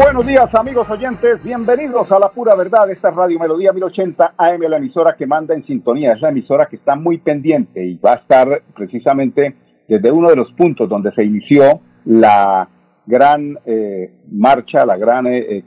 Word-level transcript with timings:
Buenos 0.00 0.26
días 0.26 0.54
amigos 0.54 0.88
oyentes, 0.88 1.44
bienvenidos 1.44 2.10
a 2.10 2.18
La 2.18 2.30
Pura 2.30 2.54
Verdad, 2.54 2.90
esta 2.90 3.10
es 3.10 3.14
Radio 3.14 3.38
Melodía 3.38 3.70
1080 3.70 4.32
AM, 4.34 4.62
la 4.62 4.78
emisora 4.78 5.14
que 5.14 5.26
manda 5.26 5.54
en 5.54 5.62
sintonía, 5.66 6.14
es 6.14 6.22
la 6.22 6.30
emisora 6.30 6.66
que 6.66 6.76
está 6.76 6.94
muy 6.94 7.18
pendiente 7.18 7.84
y 7.84 7.98
va 7.98 8.12
a 8.12 8.16
estar 8.16 8.62
precisamente 8.74 9.54
desde 9.86 10.10
uno 10.10 10.30
de 10.30 10.36
los 10.36 10.50
puntos 10.52 10.88
donde 10.88 11.12
se 11.12 11.22
inició 11.22 11.80
la 12.06 12.66
gran 13.04 13.58
eh, 13.66 14.14
marcha, 14.32 14.86
la 14.86 14.96
gran 14.96 15.26
eh, 15.26 15.58
eh, 15.58 15.64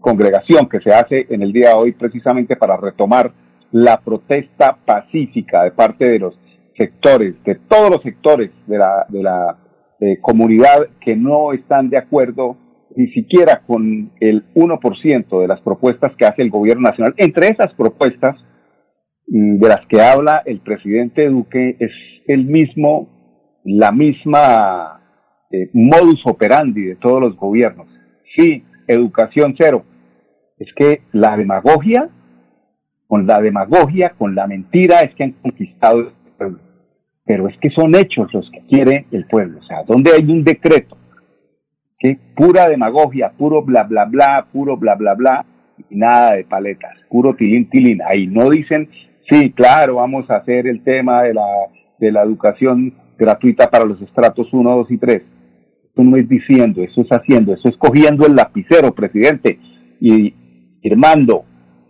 congregación 0.00 0.66
que 0.66 0.80
se 0.80 0.90
hace 0.90 1.26
en 1.28 1.42
el 1.42 1.52
día 1.52 1.68
de 1.68 1.74
hoy 1.74 1.92
precisamente 1.92 2.56
para 2.56 2.78
retomar 2.78 3.32
la 3.70 4.00
protesta 4.00 4.78
pacífica 4.82 5.64
de 5.64 5.72
parte 5.72 6.10
de 6.10 6.18
los 6.18 6.38
sectores, 6.74 7.34
de 7.44 7.56
todos 7.68 7.90
los 7.90 8.02
sectores 8.02 8.50
de 8.66 8.78
la, 8.78 9.04
de 9.10 9.22
la 9.22 9.58
comunidad 10.20 10.88
que 11.00 11.14
no 11.14 11.52
están 11.52 11.90
de 11.90 11.98
acuerdo 11.98 12.56
ni 12.96 13.08
siquiera 13.08 13.62
con 13.66 14.12
el 14.20 14.44
1% 14.54 15.40
de 15.40 15.48
las 15.48 15.60
propuestas 15.60 16.12
que 16.16 16.26
hace 16.26 16.42
el 16.42 16.50
gobierno 16.50 16.82
nacional. 16.88 17.14
Entre 17.16 17.48
esas 17.48 17.72
propuestas 17.74 18.36
mm, 19.26 19.58
de 19.58 19.68
las 19.68 19.86
que 19.86 20.00
habla 20.00 20.42
el 20.44 20.60
presidente 20.60 21.28
Duque 21.28 21.76
es 21.78 21.92
el 22.26 22.44
mismo, 22.44 23.60
la 23.64 23.92
misma 23.92 25.00
eh, 25.50 25.70
modus 25.72 26.22
operandi 26.26 26.82
de 26.82 26.96
todos 26.96 27.20
los 27.20 27.36
gobiernos. 27.36 27.88
Sí, 28.36 28.64
educación 28.86 29.54
cero. 29.58 29.84
Es 30.58 30.68
que 30.76 31.02
la 31.12 31.36
demagogia, 31.36 32.08
con 33.06 33.26
la 33.26 33.40
demagogia, 33.40 34.10
con 34.16 34.34
la 34.34 34.46
mentira, 34.46 35.00
es 35.00 35.14
que 35.14 35.24
han 35.24 35.32
conquistado 35.32 36.00
el 36.00 36.12
pueblo. 36.36 36.58
Pero 37.24 37.48
es 37.48 37.56
que 37.58 37.70
son 37.70 37.94
hechos 37.94 38.32
los 38.32 38.50
que 38.50 38.60
quiere 38.66 39.06
el 39.10 39.26
pueblo. 39.26 39.58
O 39.60 39.62
sea, 39.64 39.82
donde 39.84 40.12
hay 40.12 40.24
un 40.24 40.44
decreto 40.44 40.96
Pura 42.34 42.68
demagogia, 42.68 43.30
puro 43.36 43.62
bla 43.62 43.84
bla 43.84 44.04
bla, 44.06 44.46
puro 44.52 44.76
bla 44.76 44.94
bla 44.96 45.14
bla, 45.14 45.46
y 45.88 45.96
nada 45.96 46.34
de 46.34 46.44
paletas, 46.44 46.98
puro 47.08 47.34
tilín 47.34 47.68
tilín. 47.70 48.00
Ahí 48.02 48.26
no 48.26 48.50
dicen, 48.50 48.88
sí, 49.30 49.52
claro, 49.52 49.96
vamos 49.96 50.28
a 50.30 50.36
hacer 50.36 50.66
el 50.66 50.82
tema 50.82 51.22
de 51.22 51.34
la, 51.34 51.46
de 51.98 52.10
la 52.10 52.22
educación 52.22 52.94
gratuita 53.16 53.70
para 53.70 53.84
los 53.84 54.00
estratos 54.02 54.52
1, 54.52 54.76
2 54.76 54.90
y 54.90 54.98
3. 54.98 55.22
Eso 55.92 56.02
no 56.02 56.16
es 56.16 56.28
diciendo, 56.28 56.82
eso 56.82 57.02
es 57.02 57.08
haciendo, 57.10 57.54
eso 57.54 57.68
es 57.68 57.76
cogiendo 57.76 58.26
el 58.26 58.34
lapicero, 58.34 58.92
presidente, 58.94 59.58
y 60.00 60.34
firmando. 60.82 61.44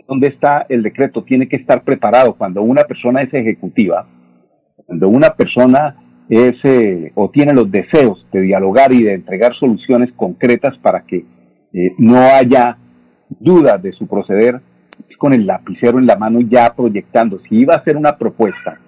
¿Dónde 0.07 0.29
está 0.29 0.67
el 0.69 0.83
decreto? 0.83 1.23
Tiene 1.23 1.49
que 1.49 1.57
estar 1.57 1.85
preparado 1.85 2.35
cuando 2.35 2.61
una 2.63 2.83
persona 2.83 3.23
es 3.23 3.33
ejecutiva, 3.33 4.07
cuando 4.85 5.09
una 5.09 5.31
persona 5.31 5.97
es 6.33 7.13
o 7.15 7.31
tiene 7.31 7.53
los 7.53 7.71
deseos 7.71 8.27
de 8.33 8.41
dialogar 8.41 8.93
y 8.93 9.03
de 9.03 9.15
entregar 9.15 9.55
soluciones 9.55 10.11
concretas 10.15 10.79
para 10.79 11.05
que 11.05 11.27
eh, 11.75 11.95
no 11.99 12.17
haya 12.17 12.79
dudas 13.39 13.83
de 13.83 13.93
su 13.93 14.07
proceder, 14.07 14.61
con 15.19 15.35
el 15.35 15.47
lapicero 15.47 15.99
en 15.99 16.07
la 16.07 16.17
mano 16.17 16.41
ya 16.41 16.75
proyectando. 16.75 17.39
Si 17.49 17.57
iba 17.57 17.75
a 17.75 17.79
hacer 17.79 17.97
una 17.97 18.17
propuesta 18.19 18.81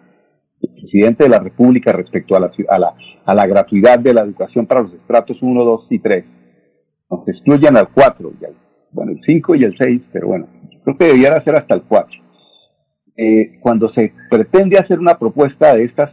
el 0.60 0.70
presidente 0.74 1.24
de 1.24 1.30
la 1.30 1.38
República 1.38 1.92
respecto 1.92 2.34
a 2.34 2.40
la, 2.40 2.50
a 2.68 2.78
la, 2.78 2.94
a 3.24 3.34
la 3.34 3.46
gratuidad 3.46 3.98
de 3.98 4.14
la 4.14 4.22
educación 4.22 4.66
para 4.66 4.82
los 4.82 4.94
estratos 4.94 5.36
1, 5.40 5.64
2 5.64 5.86
y 5.90 5.98
3, 5.98 6.24
nos 7.10 7.28
excluyan 7.28 7.76
al 7.76 7.88
4, 7.90 8.32
y 8.32 8.44
bueno, 8.92 9.12
el 9.12 9.20
5 9.24 9.54
y 9.56 9.64
el 9.64 9.76
6, 9.76 10.02
pero 10.12 10.28
bueno, 10.28 10.48
creo 10.82 10.96
que 10.96 11.06
debiera 11.06 11.42
ser 11.44 11.56
hasta 11.56 11.74
el 11.74 11.82
4. 11.82 12.10
Eh, 13.16 13.58
cuando 13.60 13.92
se 13.92 14.12
pretende 14.30 14.78
hacer 14.78 14.98
una 14.98 15.18
propuesta 15.18 15.74
de 15.74 15.84
estas, 15.84 16.10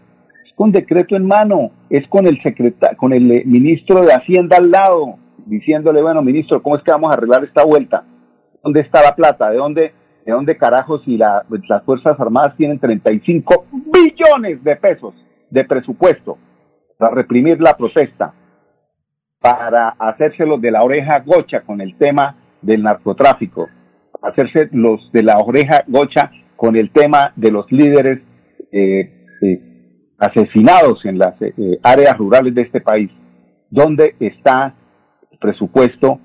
con 0.55 0.71
decreto 0.71 1.15
en 1.15 1.25
mano, 1.25 1.71
es 1.89 2.07
con 2.07 2.27
el 2.27 2.41
secretario, 2.41 2.97
con 2.97 3.13
el 3.13 3.31
eh, 3.31 3.43
ministro 3.45 4.01
de 4.01 4.13
Hacienda 4.13 4.57
al 4.57 4.71
lado, 4.71 5.15
diciéndole, 5.45 6.01
bueno, 6.01 6.21
ministro, 6.21 6.61
¿cómo 6.61 6.77
es 6.77 6.83
que 6.83 6.91
vamos 6.91 7.11
a 7.11 7.17
arreglar 7.17 7.43
esta 7.43 7.65
vuelta? 7.65 8.03
¿Dónde 8.63 8.81
está 8.81 9.01
la 9.01 9.15
plata? 9.15 9.49
¿De 9.49 9.57
dónde, 9.57 9.93
de 10.25 10.31
dónde 10.31 10.57
carajos 10.57 11.01
si 11.05 11.17
la, 11.17 11.45
las 11.67 11.83
Fuerzas 11.83 12.19
Armadas 12.19 12.55
tienen 12.57 12.79
35 12.79 13.65
billones 13.71 14.63
de 14.63 14.75
pesos 14.75 15.13
de 15.49 15.65
presupuesto 15.65 16.37
para 16.97 17.15
reprimir 17.15 17.59
la 17.59 17.73
protesta, 17.73 18.33
para 19.39 19.89
hacérselo 19.99 20.57
de 20.57 20.71
la 20.71 20.83
oreja 20.83 21.19
gocha 21.19 21.61
con 21.61 21.81
el 21.81 21.97
tema 21.97 22.37
del 22.61 22.83
narcotráfico, 22.83 23.67
hacerse 24.21 24.69
los 24.71 25.11
de 25.11 25.23
la 25.23 25.39
oreja 25.39 25.83
gocha 25.87 26.31
con 26.55 26.75
el 26.75 26.91
tema 26.91 27.33
de 27.35 27.51
los 27.51 27.71
líderes 27.71 28.19
eh, 28.71 29.25
eh, 29.41 29.70
asesinados 30.21 31.03
en 31.05 31.17
las 31.17 31.41
eh, 31.41 31.53
eh, 31.57 31.79
áreas 31.83 32.17
rurales 32.17 32.53
de 32.53 32.61
este 32.61 32.79
país, 32.79 33.09
donde 33.69 34.15
está 34.19 34.75
el 35.31 35.37
presupuesto, 35.39 36.19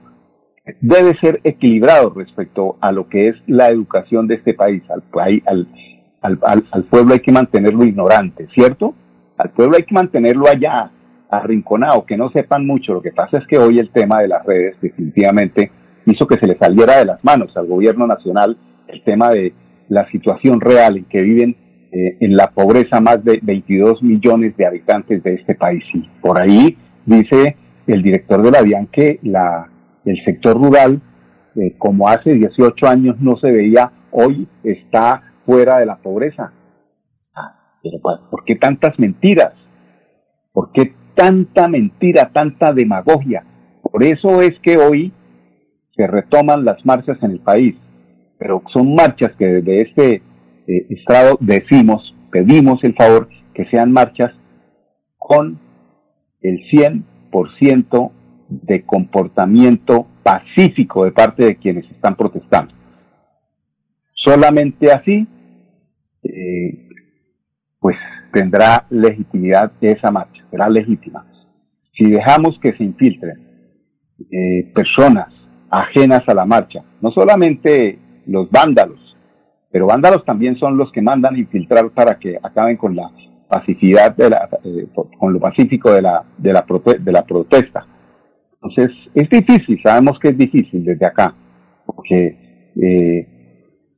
debe 0.81 1.17
ser 1.21 1.41
equilibrado 1.45 2.11
respecto 2.11 2.77
a 2.81 2.93
lo 2.93 3.09
que 3.09 3.29
es 3.29 3.37
la 3.47 3.69
educación 3.69 4.27
de 4.27 4.35
este 4.35 4.53
país. 4.55 4.83
Al, 4.91 5.03
al, 5.47 6.39
al, 6.43 6.65
al 6.71 6.85
pueblo 6.85 7.15
hay 7.15 7.21
que 7.21 7.33
mantenerlo 7.33 7.85
ignorante, 7.85 8.49
¿cierto? 8.55 8.95
Al 9.39 9.51
pueblo 9.51 9.77
hay 9.77 9.85
que 9.85 9.95
mantenerlo 9.95 10.47
allá, 10.49 10.91
arrinconado, 11.31 12.05
que 12.05 12.17
no 12.17 12.31
sepan 12.31 12.67
mucho. 12.67 12.95
Lo 12.95 13.03
que 13.03 13.13
pasa 13.13 13.39
es 13.39 13.47
que 13.47 13.59
hoy 13.59 13.79
el 13.79 13.91
tema 13.91 14.21
de 14.21 14.29
las 14.29 14.45
redes 14.45 14.77
definitivamente 14.81 15.71
hizo 16.05 16.27
que 16.27 16.39
se 16.39 16.47
le 16.47 16.59
saliera 16.59 16.99
de 16.99 17.07
las 17.07 17.25
manos 17.25 17.57
al 17.57 17.67
gobierno 17.67 18.07
nacional 18.07 18.57
el 18.89 19.03
tema 19.03 19.31
de 19.31 19.55
la 19.89 20.09
situación 20.11 20.61
real 20.61 20.97
en 20.99 21.05
que 21.05 21.21
viven 21.21 21.57
eh, 21.93 22.17
en 22.21 22.37
la 22.37 22.49
pobreza 22.49 23.01
más 23.01 23.25
de 23.25 23.39
22 23.43 24.03
millones 24.03 24.57
de 24.57 24.67
habitantes 24.67 25.23
de 25.23 25.35
este 25.35 25.55
país. 25.55 25.85
Y 25.95 26.01
por 26.21 26.41
ahí 26.41 26.77
dice 27.05 27.57
el 27.87 28.03
director 28.03 28.43
de 28.43 28.51
la 28.51 28.63
DIAN 28.63 28.89
que 28.89 29.21
la, 29.23 29.69
el 30.05 30.23
sector 30.25 30.57
rural, 30.57 31.01
eh, 31.55 31.75
como 31.79 32.09
hace 32.09 32.33
18 32.33 32.87
años 32.89 33.17
no 33.21 33.37
se 33.37 33.51
veía, 33.51 33.93
hoy 34.11 34.49
está 34.65 35.23
fuera 35.45 35.79
de 35.79 35.87
la 35.87 35.97
pobreza. 35.97 36.53
Ah, 37.35 37.79
pero 37.83 37.99
¿por 38.01 38.45
qué 38.45 38.57
tantas 38.57 38.99
mentiras? 38.99 39.53
¿Por 40.53 40.73
qué 40.73 40.93
tanta 41.15 41.69
mentira, 41.69 42.31
tanta 42.33 42.73
demagogia? 42.73 43.45
Por 43.83 44.03
eso 44.03 44.43
es 44.43 44.59
que 44.63 44.77
hoy 44.77 45.13
se 45.95 46.07
retoman 46.07 46.65
las 46.65 46.85
marchas 46.85 47.17
en 47.23 47.31
el 47.31 47.41
país, 47.41 47.77
pero 48.39 48.63
son 48.73 48.95
marchas 48.95 49.33
que 49.39 49.47
desde 49.47 49.81
este 49.83 50.23
eh, 50.67 50.87
Estado 50.91 51.39
decimos, 51.41 52.15
pedimos 52.31 52.83
el 52.85 52.95
favor 52.95 53.29
que 53.55 53.67
sean 53.67 53.93
marchas 53.93 54.33
con 55.17 55.59
el 56.41 56.61
100% 56.71 58.13
de 58.49 58.85
comportamiento 58.85 60.07
pacífico 60.23 61.05
de 61.05 61.13
parte 61.13 61.45
de 61.45 61.57
quienes 61.57 61.91
están 61.91 62.17
protestando. 62.17 62.75
Solamente 64.15 64.91
así, 64.91 65.27
eh, 66.23 66.89
pues 67.79 67.97
tendrá 68.33 68.87
legitimidad 68.91 69.73
esa 69.81 70.11
marcha, 70.11 70.45
será 70.51 70.69
legítima. 70.69 71.27
Si 71.97 72.11
dejamos 72.11 72.59
que 72.61 72.77
se 72.77 72.85
infiltren 72.85 73.39
eh, 74.31 74.73
personas 74.75 75.29
ajenas 75.71 76.23
a 76.27 76.35
la 76.35 76.45
marcha, 76.45 76.85
no 77.01 77.11
solamente 77.13 77.99
los 78.27 78.51
vándalos, 78.51 79.16
pero 79.77 79.89
vándalos 79.89 80.25
también 80.25 80.57
son 80.57 80.79
los 80.79 80.91
que 80.91 81.03
mandan 81.03 81.37
infiltrar 81.37 81.91
para 81.91 82.19
que 82.19 82.39
acaben 82.43 82.79
con 82.79 82.97
la 82.97 83.11
pacificidad 83.47 84.17
de 84.17 84.31
la, 84.31 84.49
eh, 84.65 84.87
con 85.19 85.35
lo 85.35 85.39
pacífico 85.39 85.93
de 85.93 86.01
la, 86.01 86.25
de 86.39 86.51
la, 86.51 86.65
de 86.99 87.13
la 87.13 87.27
protesta. 87.27 87.87
Entonces, 88.55 88.97
es 89.15 89.29
difícil, 89.29 89.79
sabemos 89.85 90.19
que 90.19 90.29
es 90.29 90.39
difícil 90.39 90.83
desde 90.83 91.05
acá, 91.05 91.35
porque 91.85 92.73
eh, 92.75 93.29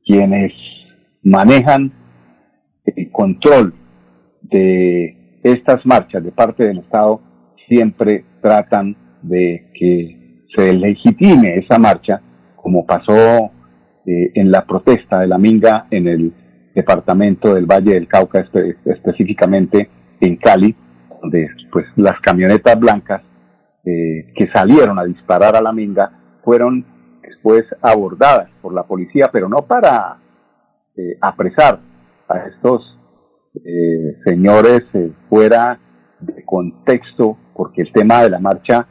quienes 0.05 0.51
manejan 1.23 1.93
el 2.85 3.09
control 3.09 3.73
de 4.41 5.39
estas 5.43 5.85
marchas 5.85 6.21
de 6.25 6.33
parte 6.33 6.67
del 6.67 6.79
Estado 6.79 7.21
siempre 7.69 8.25
tratan 8.41 8.97
de 9.21 9.71
que 9.75 10.43
se 10.53 10.73
legitime 10.73 11.55
esa 11.55 11.79
marcha, 11.79 12.21
como 12.57 12.85
pasó 12.85 13.53
eh, 14.09 14.31
en 14.33 14.49
la 14.49 14.65
protesta 14.65 15.19
de 15.19 15.27
la 15.27 15.37
Minga 15.37 15.85
en 15.91 16.07
el 16.07 16.33
departamento 16.73 17.53
del 17.53 17.65
Valle 17.65 17.93
del 17.93 18.07
Cauca, 18.07 18.43
específicamente 18.85 19.89
en 20.19 20.37
Cali, 20.37 20.75
donde 21.21 21.47
pues 21.71 21.85
las 21.95 22.19
camionetas 22.21 22.79
blancas 22.79 23.21
eh, 23.85 24.33
que 24.35 24.49
salieron 24.53 24.97
a 24.99 25.05
disparar 25.05 25.55
a 25.55 25.61
la 25.61 25.71
minga 25.71 26.39
fueron 26.43 26.85
después 27.21 27.63
abordadas 27.81 28.49
por 28.61 28.73
la 28.73 28.83
policía, 28.83 29.29
pero 29.31 29.47
no 29.47 29.67
para 29.67 30.17
eh, 30.95 31.17
apresar 31.21 31.79
a 32.27 32.37
estos 32.47 32.99
eh, 33.55 34.17
señores 34.25 34.81
fuera 35.29 35.79
de 36.19 36.43
contexto, 36.45 37.37
porque 37.53 37.83
el 37.83 37.91
tema 37.91 38.23
de 38.23 38.31
la 38.31 38.39
marcha, 38.39 38.87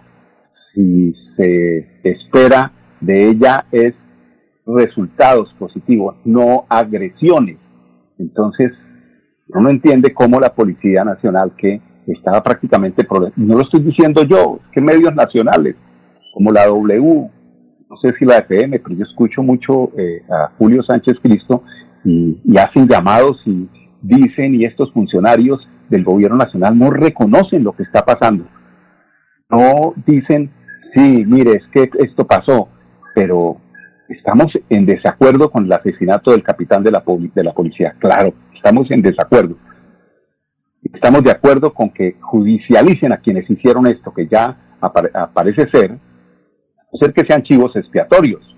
si 0.75 1.13
se 1.37 2.01
espera 2.05 2.73
de 3.01 3.29
ella, 3.29 3.67
es 3.71 3.95
resultados 4.77 5.53
positivos, 5.59 6.17
no 6.25 6.67
agresiones. 6.69 7.57
Entonces, 8.19 8.73
uno 9.49 9.71
entiende 9.71 10.13
cómo 10.13 10.39
la 10.39 10.55
Policía 10.55 11.05
Nacional, 11.05 11.53
que 11.57 11.81
estaba 12.07 12.43
prácticamente, 12.43 13.07
no 13.37 13.55
lo 13.57 13.63
estoy 13.63 13.81
diciendo 13.81 14.23
yo, 14.25 14.61
es 14.65 14.71
que 14.73 14.81
medios 14.81 15.15
nacionales, 15.15 15.77
como 16.35 16.53
la 16.53 16.67
W, 16.67 17.31
no 17.91 17.97
sé 18.03 18.13
si 18.19 18.25
la 18.25 18.39
FM, 18.39 18.81
pero 18.81 18.95
yo 18.97 19.05
escucho 19.05 19.43
mucho 19.43 19.91
eh, 19.97 20.23
a 20.31 20.53
Julio 20.59 20.83
Sánchez 20.83 21.19
Cristo 21.23 21.63
y, 22.05 22.39
hacen 22.59 22.87
llamados 22.87 23.41
y 23.47 23.69
dicen, 24.03 24.55
y 24.55 24.65
estos 24.65 24.93
funcionarios 24.93 25.67
del 25.89 26.05
gobierno 26.05 26.37
nacional 26.37 26.79
no 26.79 26.91
reconocen 26.91 27.65
lo 27.65 27.73
que 27.73 27.85
está 27.85 28.05
pasando. 28.05 28.47
No 29.51 29.95
dicen, 30.07 30.51
sí, 30.95 31.25
mire, 31.27 31.53
es 31.53 31.67
que 31.73 31.91
esto 31.99 32.27
pasó, 32.27 32.69
pero 33.15 33.57
estamos 34.09 34.53
en 34.69 34.87
desacuerdo 34.87 35.51
con 35.51 35.65
el 35.65 35.73
asesinato 35.73 36.31
del 36.33 36.43
capitán 36.43 36.83
de 36.83 36.91
la, 36.91 37.03
de 37.07 37.45
la 37.45 37.53
policía. 37.53 37.95
Claro, 37.99 38.33
estamos 38.55 38.91
en 38.91 39.03
desacuerdo. 39.03 39.57
Estamos 40.83 41.23
de 41.23 41.31
acuerdo 41.31 41.73
con 41.75 41.91
que 41.91 42.17
judicialicen 42.21 43.13
a 43.13 43.19
quienes 43.19 43.49
hicieron 43.51 43.87
esto, 43.87 44.13
que 44.15 44.27
ya 44.27 44.57
parece 45.35 45.69
ser, 45.71 45.99
ser 46.99 47.13
que 47.13 47.27
sean 47.27 47.43
chivos 47.43 47.75
expiatorios 47.77 48.57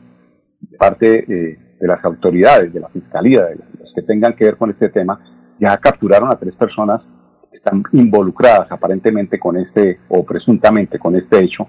de 0.61 0.77
parte 0.77 1.25
eh, 1.27 1.59
de 1.81 1.87
las 1.87 2.05
autoridades, 2.05 2.73
de 2.73 2.81
la 2.81 2.89
fiscalía, 2.89 3.47
de 3.47 3.57
los 3.79 3.93
que 3.95 4.03
tengan 4.03 4.35
que 4.35 4.45
ver 4.45 4.57
con 4.57 4.71
este 4.71 4.91
tema, 4.91 5.19
ya 5.59 5.77
capturaron 5.79 6.29
a 6.33 6.39
tres 6.39 6.55
personas 6.55 7.01
que 7.51 7.57
están 7.57 7.83
involucradas 7.93 8.71
aparentemente 8.71 9.39
con 9.39 9.57
este, 9.57 9.99
o 10.09 10.25
presuntamente 10.25 10.99
con 10.99 11.17
este 11.17 11.43
hecho, 11.43 11.67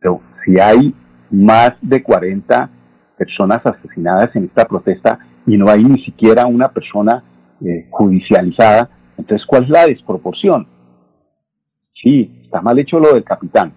pero 0.00 0.20
si 0.44 0.58
hay 0.60 0.94
más 1.30 1.72
de 1.80 2.02
40 2.02 2.70
personas 3.16 3.60
asesinadas 3.64 4.34
en 4.36 4.44
esta 4.44 4.64
protesta 4.64 5.18
y 5.46 5.56
no 5.56 5.68
hay 5.68 5.84
ni 5.84 6.02
siquiera 6.04 6.46
una 6.46 6.68
persona 6.68 7.22
eh, 7.60 7.86
judicializada, 7.90 8.90
entonces, 9.16 9.46
¿cuál 9.46 9.64
es 9.64 9.70
la 9.70 9.86
desproporción? 9.86 10.66
Sí, 12.02 12.40
está 12.44 12.60
mal 12.60 12.78
hecho 12.78 12.98
lo 12.98 13.14
del 13.14 13.24
capitán, 13.24 13.72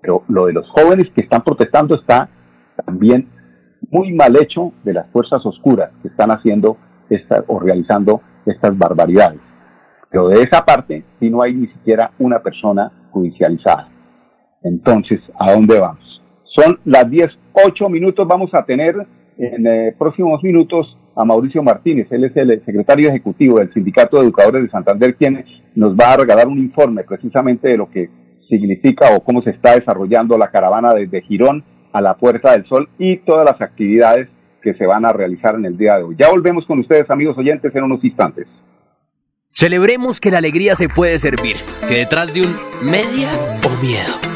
pero 0.00 0.24
lo 0.28 0.46
de 0.46 0.52
los 0.52 0.68
jóvenes 0.70 1.06
que 1.14 1.22
están 1.22 1.42
protestando 1.42 1.94
está 1.94 2.28
también 2.84 3.28
muy 3.90 4.12
mal 4.12 4.36
hecho 4.36 4.72
de 4.82 4.94
las 4.94 5.08
fuerzas 5.10 5.44
oscuras 5.46 5.90
que 6.02 6.08
están 6.08 6.30
haciendo 6.30 6.76
esta, 7.08 7.44
o 7.46 7.60
realizando 7.60 8.20
estas 8.44 8.76
barbaridades. 8.76 9.40
Pero 10.10 10.28
de 10.28 10.42
esa 10.42 10.64
parte 10.64 11.04
sí 11.20 11.30
no 11.30 11.42
hay 11.42 11.54
ni 11.54 11.68
siquiera 11.68 12.12
una 12.18 12.40
persona 12.40 12.90
judicializada. 13.10 13.88
Entonces, 14.62 15.20
¿a 15.38 15.52
dónde 15.52 15.78
vamos? 15.78 16.05
Son 16.56 16.78
las 16.86 17.08
10, 17.10 17.28
8 17.52 17.88
minutos, 17.90 18.26
vamos 18.26 18.52
a 18.54 18.64
tener 18.64 18.96
en 19.36 19.66
eh, 19.66 19.94
próximos 19.98 20.42
minutos 20.42 20.96
a 21.14 21.22
Mauricio 21.22 21.62
Martínez. 21.62 22.06
Él 22.10 22.24
es 22.24 22.36
el 22.36 22.64
secretario 22.64 23.10
ejecutivo 23.10 23.58
del 23.58 23.72
Sindicato 23.74 24.16
de 24.16 24.24
Educadores 24.24 24.62
de 24.62 24.70
Santander, 24.70 25.16
quien 25.16 25.44
nos 25.74 25.94
va 25.94 26.14
a 26.14 26.16
regalar 26.16 26.48
un 26.48 26.58
informe 26.58 27.04
precisamente 27.04 27.68
de 27.68 27.76
lo 27.76 27.90
que 27.90 28.08
significa 28.48 29.14
o 29.14 29.22
cómo 29.22 29.42
se 29.42 29.50
está 29.50 29.74
desarrollando 29.74 30.38
la 30.38 30.50
caravana 30.50 30.94
desde 30.94 31.20
Girón 31.22 31.62
a 31.92 32.00
la 32.00 32.16
Puerta 32.16 32.52
del 32.52 32.64
Sol 32.66 32.88
y 32.98 33.18
todas 33.18 33.44
las 33.50 33.60
actividades 33.60 34.28
que 34.62 34.72
se 34.74 34.86
van 34.86 35.04
a 35.04 35.12
realizar 35.12 35.56
en 35.56 35.66
el 35.66 35.76
día 35.76 35.96
de 35.96 36.04
hoy. 36.04 36.16
Ya 36.18 36.30
volvemos 36.30 36.64
con 36.64 36.78
ustedes, 36.78 37.10
amigos 37.10 37.36
oyentes, 37.36 37.74
en 37.74 37.84
unos 37.84 38.02
instantes. 38.02 38.46
Celebremos 39.52 40.20
que 40.20 40.30
la 40.30 40.38
alegría 40.38 40.74
se 40.74 40.88
puede 40.88 41.18
servir, 41.18 41.56
que 41.86 41.96
detrás 41.96 42.32
de 42.32 42.42
un 42.42 42.54
media 42.82 43.28
o 43.64 43.82
miedo 43.82 44.35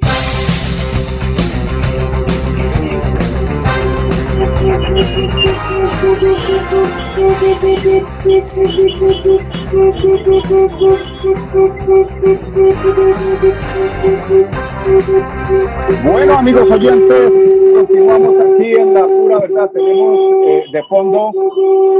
Bueno, 16.03 16.37
amigos 16.37 16.69
oyentes, 16.69 17.31
continuamos 17.73 18.35
aquí 18.45 18.73
en 18.73 18.93
la 18.93 19.05
pura 19.05 19.39
verdad. 19.39 19.71
Tenemos 19.71 20.19
eh, 20.45 20.63
de 20.71 20.83
fondo 20.83 21.31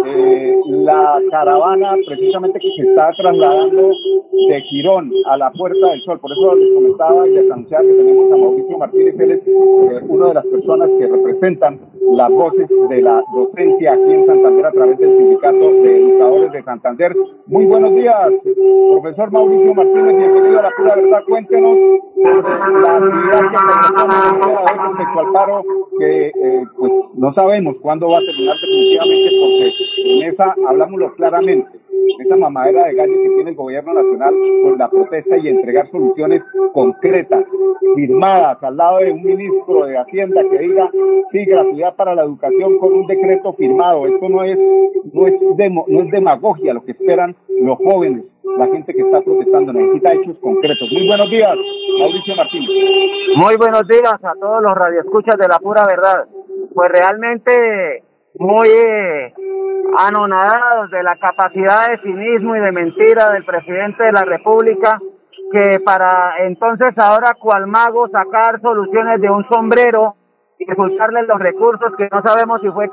eh, 0.06 0.60
la 0.68 1.20
caravana 1.30 1.96
precisamente 2.06 2.60
que 2.60 2.70
se 2.76 2.90
está 2.90 3.12
trasladando 3.12 3.90
de 4.50 4.62
Girón 4.70 5.12
a 5.26 5.38
la 5.38 5.52
Puerta 5.52 5.88
del 5.88 6.02
Sol. 6.04 6.20
Por 6.20 6.32
eso 6.32 6.56
les 6.56 6.74
comentaba 6.74 7.28
y 7.28 7.32
les 7.32 7.52
anunciaba 7.52 7.84
que 7.84 7.94
tenemos 7.94 8.32
a 8.32 8.38
Mauricio 8.38 8.78
Martínez. 8.78 9.20
Él 9.20 9.32
es 9.32 9.48
eh, 9.48 10.06
una 10.08 10.28
de 10.28 10.34
las 10.34 10.46
personas 10.46 10.90
que 10.98 11.08
representan 11.08 11.80
las 12.14 12.30
voces 12.32 12.68
de 12.90 13.02
la 13.02 13.24
docencia 13.34 13.94
aquí 13.94 14.14
en 14.14 14.26
Santander 14.26 14.66
a 14.66 14.72
través 14.72 14.98
del 14.98 15.18
Sindicato 15.18 15.58
de 15.58 15.98
Educadores 15.98 16.52
de 16.52 16.64
Santander. 16.64 17.16
Muy 17.48 17.66
buenos 17.66 17.96
días, 17.96 18.16
profesor 18.92 19.32
Mauricio 19.32 19.74
Martínez, 19.74 20.18
bienvenido 20.18 20.60
a 20.60 20.64
la 20.64 20.72
pura 20.76 20.96
verdad. 20.96 21.22
Cuéntenos 21.28 21.78
la 22.24 22.94
actividad 22.94 23.40
que 23.40 24.88
respecto 24.88 25.20
al 25.20 25.32
paro, 25.32 25.64
que 25.98 26.28
eh, 26.28 26.64
pues 26.78 26.92
no 27.16 27.34
sabemos 27.34 27.76
cuándo 27.82 28.10
va 28.10 28.18
a 28.18 28.26
terminar 28.26 28.56
definitivamente, 28.62 29.32
porque 29.40 29.74
en 30.04 30.34
esa 30.34 30.56
hablámoslo 30.68 31.16
claramente 31.16 31.80
esa 32.20 32.36
mamadera 32.36 32.86
de 32.86 32.96
gallo 32.96 33.14
que 33.14 33.30
tiene 33.30 33.50
el 33.52 33.56
gobierno 33.56 33.94
nacional 33.94 34.34
con 34.64 34.78
la 34.78 34.90
protesta 34.90 35.38
y 35.38 35.48
entregar 35.48 35.90
soluciones 35.90 36.44
concretas, 36.74 37.46
firmadas 37.96 38.62
al 38.64 38.78
lado 38.78 39.00
de 39.00 39.12
un 39.12 39.24
ministro 39.24 39.86
de 39.86 39.98
Hacienda 39.98 40.44
que 40.50 40.58
diga 40.58 40.90
sí, 41.32 41.46
gratuidad 41.46 41.96
para 41.96 42.16
la 42.16 42.24
educación 42.24 42.78
con 42.78 42.94
un 42.94 43.08
decreto 43.08 43.54
firmado. 43.54 44.06
Esto 44.08 44.30
no 44.30 44.44
es, 44.44 44.58
no 45.14 45.28
es, 45.28 45.34
no 45.88 46.02
es 46.02 46.12
demagogia 46.12 46.74
lo 46.74 46.84
que 46.84 46.92
esperan 46.92 47.36
los 47.62 47.78
jóvenes, 47.78 48.26
la 48.58 48.68
gente 48.68 48.94
que 48.94 49.02
está 49.02 49.22
protestando, 49.22 49.74
necesita 49.74 50.12
hechos 50.14 50.38
concretos. 50.40 50.90
Muy 50.92 51.08
buenos 51.08 51.30
días, 51.30 51.56
Mauricio 52.00 52.36
Martínez. 52.36 52.70
Muy 53.36 53.56
buenos 53.58 53.88
días 53.88 54.16
a 54.24 54.34
todos 54.40 54.62
los 54.62 54.76
radioescuchas 54.76 55.36
de 55.38 55.48
la 55.48 55.60
pura 55.60 55.84
verdad. 55.86 56.26
Pues 56.74 56.92
realmente 56.92 58.04
muy 58.36 58.68
eh, 58.70 59.34
anonadados 59.98 60.90
de 60.92 61.04
la 61.04 61.18
capacidad 61.18 61.90
de 61.90 61.98
cinismo 62.00 62.56
y 62.56 62.60
de 62.60 62.72
mentira 62.72 63.30
del 63.32 63.46
presidente 63.46 64.04
de 64.04 64.12
la 64.12 64.22
República 64.22 65.00
que 65.52 65.80
para 65.82 66.46
entonces 66.46 66.98
ahora 66.98 67.34
cual 67.40 67.68
mago 67.68 68.08
sacar 68.08 68.62
soluciones 68.62 69.20
de 69.20 69.30
un 69.30 69.46
sombrero 69.50 70.16
y 70.58 70.66
resultarle 70.66 71.24
los 71.24 71.40
recursos 71.40 71.92
que 71.98 72.08
no 72.12 72.22
sabemos 72.24 72.62
si 72.62 72.70
fue 72.70 72.90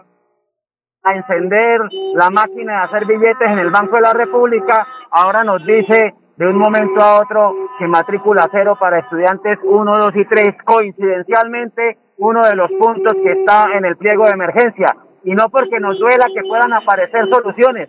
a 1.04 1.14
encender 1.14 1.80
la 2.14 2.30
máquina 2.30 2.72
de 2.72 2.84
hacer 2.86 3.06
billetes 3.06 3.48
en 3.48 3.58
el 3.58 3.70
Banco 3.70 3.96
de 3.96 4.02
la 4.02 4.12
República, 4.12 4.86
ahora 5.10 5.44
nos 5.44 5.64
dice 5.64 6.14
de 6.36 6.46
un 6.46 6.58
momento 6.58 7.00
a 7.00 7.20
otro 7.20 7.54
que 7.78 7.86
matrícula 7.86 8.48
cero 8.50 8.76
para 8.78 8.98
estudiantes 8.98 9.58
1, 9.62 9.92
2 9.92 10.10
y 10.16 10.24
3, 10.24 10.48
coincidencialmente 10.64 11.98
uno 12.18 12.42
de 12.42 12.56
los 12.56 12.70
puntos 12.72 13.12
que 13.22 13.32
está 13.32 13.66
en 13.76 13.84
el 13.84 13.96
pliego 13.96 14.24
de 14.24 14.32
emergencia. 14.32 14.94
Y 15.24 15.32
no 15.32 15.48
porque 15.50 15.80
nos 15.80 15.98
duela 15.98 16.26
que 16.32 16.46
puedan 16.48 16.72
aparecer 16.72 17.28
soluciones, 17.30 17.88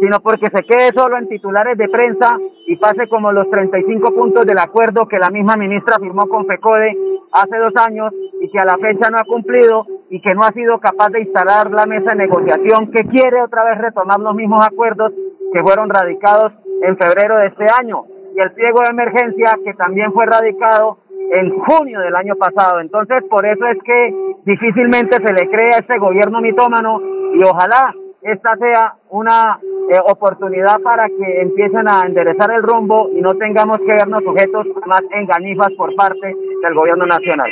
sino 0.00 0.20
porque 0.20 0.46
se 0.46 0.62
quede 0.64 0.92
solo 0.94 1.16
en 1.18 1.28
titulares 1.28 1.76
de 1.76 1.88
prensa 1.88 2.38
y 2.66 2.76
pase 2.76 3.08
como 3.08 3.32
los 3.32 3.50
35 3.50 4.14
puntos 4.14 4.46
del 4.46 4.58
acuerdo 4.58 5.08
que 5.08 5.18
la 5.18 5.30
misma 5.30 5.56
ministra 5.56 5.96
firmó 5.98 6.28
con 6.28 6.46
FECODE 6.46 6.96
hace 7.32 7.56
dos 7.58 7.72
años 7.76 8.12
y 8.40 8.50
que 8.50 8.58
a 8.58 8.64
la 8.64 8.78
fecha 8.78 9.10
no 9.10 9.18
ha 9.18 9.24
cumplido 9.24 9.86
y 10.10 10.20
que 10.20 10.34
no 10.34 10.42
ha 10.42 10.52
sido 10.52 10.78
capaz 10.78 11.08
de 11.10 11.22
instalar 11.22 11.70
la 11.70 11.86
mesa 11.86 12.10
de 12.10 12.26
negociación 12.26 12.90
que 12.92 13.08
quiere 13.08 13.42
otra 13.42 13.64
vez 13.64 13.78
retomar 13.78 14.20
los 14.20 14.34
mismos 14.34 14.64
acuerdos 14.64 15.12
que 15.52 15.62
fueron 15.62 15.90
radicados 15.90 16.52
en 16.82 16.96
febrero 16.96 17.36
de 17.38 17.48
este 17.48 17.66
año. 17.80 18.04
Y 18.36 18.40
el 18.40 18.52
pliego 18.52 18.80
de 18.80 18.90
emergencia 18.90 19.58
que 19.64 19.74
también 19.74 20.12
fue 20.12 20.26
radicado 20.26 20.98
en 21.34 21.58
junio 21.58 22.00
del 22.00 22.14
año 22.16 22.34
pasado. 22.36 22.80
Entonces, 22.80 23.24
por 23.28 23.46
eso 23.46 23.66
es 23.66 23.78
que 23.82 24.14
difícilmente 24.44 25.16
se 25.16 25.32
le 25.32 25.48
cree 25.48 25.74
a 25.74 25.78
este 25.78 25.98
gobierno 25.98 26.40
mitómano 26.40 27.00
y 27.34 27.42
ojalá 27.42 27.94
esta 28.22 28.56
sea 28.56 28.94
una 29.10 29.60
eh, 29.90 29.98
oportunidad 30.04 30.80
para 30.82 31.06
que 31.08 31.40
empiecen 31.40 31.88
a 31.88 32.02
enderezar 32.06 32.50
el 32.50 32.62
rumbo 32.62 33.10
y 33.14 33.20
no 33.20 33.34
tengamos 33.34 33.78
que 33.78 33.94
vernos 33.94 34.22
sujetos 34.24 34.66
a 34.82 34.86
más 34.86 35.02
engañifas 35.10 35.72
por 35.76 35.94
parte 35.94 36.34
del 36.62 36.74
gobierno 36.74 37.06
nacional. 37.06 37.50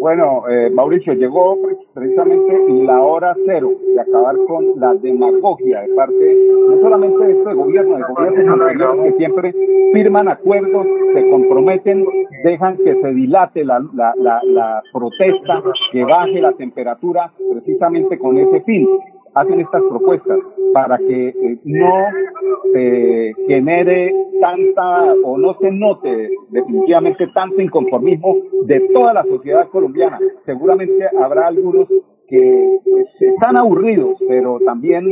Bueno, 0.00 0.44
eh, 0.48 0.70
Mauricio, 0.70 1.12
llegó 1.14 1.58
precisamente 1.92 2.56
la 2.84 3.00
hora 3.02 3.34
cero 3.46 3.70
de 3.94 4.00
acabar 4.00 4.36
con 4.46 4.78
la 4.78 4.94
demagogia 4.94 5.80
de 5.80 5.94
parte 5.94 6.36
no 6.68 6.80
solamente 6.80 7.26
de 7.26 7.32
este 7.32 7.54
gobierno, 7.54 7.96
de 7.96 8.04
gobiernos 8.04 9.04
que 9.04 9.12
siempre 9.14 9.54
firman 9.92 10.28
acuerdos, 10.28 10.86
se 11.14 11.30
comprometen, 11.30 12.04
dejan 12.44 12.76
que 12.76 12.94
se 13.00 13.12
dilate 13.12 13.64
la, 13.64 13.80
la, 13.92 14.14
la, 14.16 14.40
la 14.44 14.82
protesta, 14.92 15.62
que 15.90 16.04
baje 16.04 16.40
la 16.40 16.52
temperatura, 16.52 17.32
precisamente 17.50 18.18
con 18.18 18.38
ese 18.38 18.60
fin 18.60 18.86
hacen 19.34 19.60
estas 19.60 19.82
propuestas 19.88 20.38
para 20.72 20.98
que 20.98 21.28
eh, 21.28 21.58
no 21.64 22.06
se 22.72 23.34
genere 23.46 24.14
tanta 24.40 25.14
o 25.24 25.38
no 25.38 25.54
se 25.54 25.70
note 25.70 26.30
definitivamente 26.50 27.26
tanto 27.34 27.60
inconformismo 27.60 28.36
de 28.64 28.80
toda 28.92 29.14
la 29.14 29.24
sociedad 29.24 29.68
colombiana. 29.68 30.18
Seguramente 30.44 31.08
habrá 31.18 31.46
algunos 31.48 31.88
que 32.28 32.80
están 33.20 33.56
aburridos, 33.56 34.16
pero 34.28 34.58
también, 34.64 35.04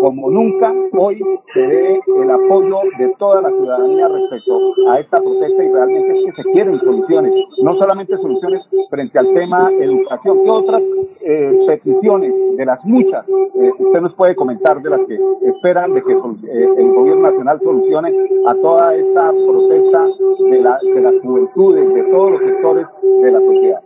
como 0.00 0.30
nunca, 0.30 0.72
hoy 0.96 1.22
se 1.52 1.60
ve 1.60 2.00
el 2.22 2.30
apoyo 2.30 2.80
de 2.98 3.14
toda 3.18 3.42
la 3.42 3.50
ciudadanía 3.50 4.08
respecto 4.08 4.72
a 4.88 5.00
esta 5.00 5.20
protesta 5.20 5.64
y 5.64 5.68
realmente 5.68 6.18
es 6.18 6.24
que 6.24 6.42
se 6.42 6.50
quieren 6.50 6.78
soluciones, 6.80 7.32
no 7.62 7.74
solamente 7.74 8.16
soluciones 8.16 8.62
frente 8.90 9.18
al 9.18 9.32
tema 9.34 9.70
educación, 9.72 10.42
¿qué 10.44 10.50
otras 10.50 10.82
eh, 11.20 11.64
peticiones 11.66 12.32
de 12.56 12.64
las 12.64 12.84
muchas 12.84 13.28
eh, 13.28 13.70
usted 13.78 14.00
nos 14.00 14.14
puede 14.14 14.34
comentar 14.34 14.80
de 14.82 14.90
las 14.90 15.00
que 15.06 15.18
esperan 15.42 15.94
de 15.94 16.02
que 16.02 16.12
eh, 16.12 16.68
el 16.78 16.92
gobierno 16.92 17.30
nacional 17.30 17.60
solucione 17.62 18.12
a 18.46 18.54
toda 18.54 18.94
esta 18.96 19.30
protesta 19.30 20.06
de, 20.50 20.60
la, 20.60 20.78
de 20.82 21.00
las 21.00 21.14
juventudes, 21.22 21.94
de 21.94 22.02
todos 22.04 22.32
los 22.32 22.40
sectores 22.40 22.86
de 23.22 23.30
la 23.30 23.40
sociedad? 23.40 23.82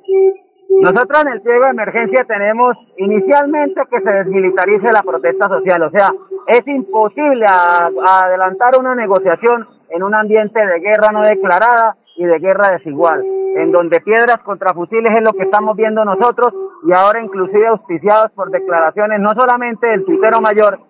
Nosotros 0.68 1.22
en 1.24 1.32
el 1.32 1.40
pliego 1.40 1.64
de 1.64 1.70
emergencia 1.70 2.24
tenemos 2.24 2.76
inicialmente 2.98 3.80
que 3.90 4.00
se 4.00 4.10
desmilitarice 4.10 4.92
la 4.92 5.02
protesta 5.02 5.48
social, 5.48 5.82
o 5.82 5.90
sea, 5.90 6.10
es 6.48 6.66
imposible 6.66 7.46
adelantar 7.46 8.72
una 8.78 8.94
negociación 8.94 9.66
en 9.90 10.02
un 10.02 10.14
ambiente 10.14 10.58
de 10.58 10.80
guerra 10.80 11.12
no 11.12 11.22
declarada 11.22 11.96
y 12.16 12.24
de 12.24 12.38
guerra 12.38 12.72
desigual, 12.72 13.24
en 13.56 13.72
donde 13.72 14.00
piedras 14.00 14.38
contra 14.44 14.74
fusiles 14.74 15.12
es 15.16 15.22
lo 15.22 15.32
que 15.32 15.44
estamos 15.44 15.76
viendo 15.76 16.04
nosotros 16.04 16.52
y 16.84 16.92
ahora 16.92 17.22
inclusive 17.22 17.68
auspiciados 17.68 18.32
por 18.32 18.50
declaraciones 18.50 19.20
no 19.20 19.30
solamente 19.38 19.86
del 19.86 20.04
tuitero 20.04 20.40
mayor, 20.40 20.80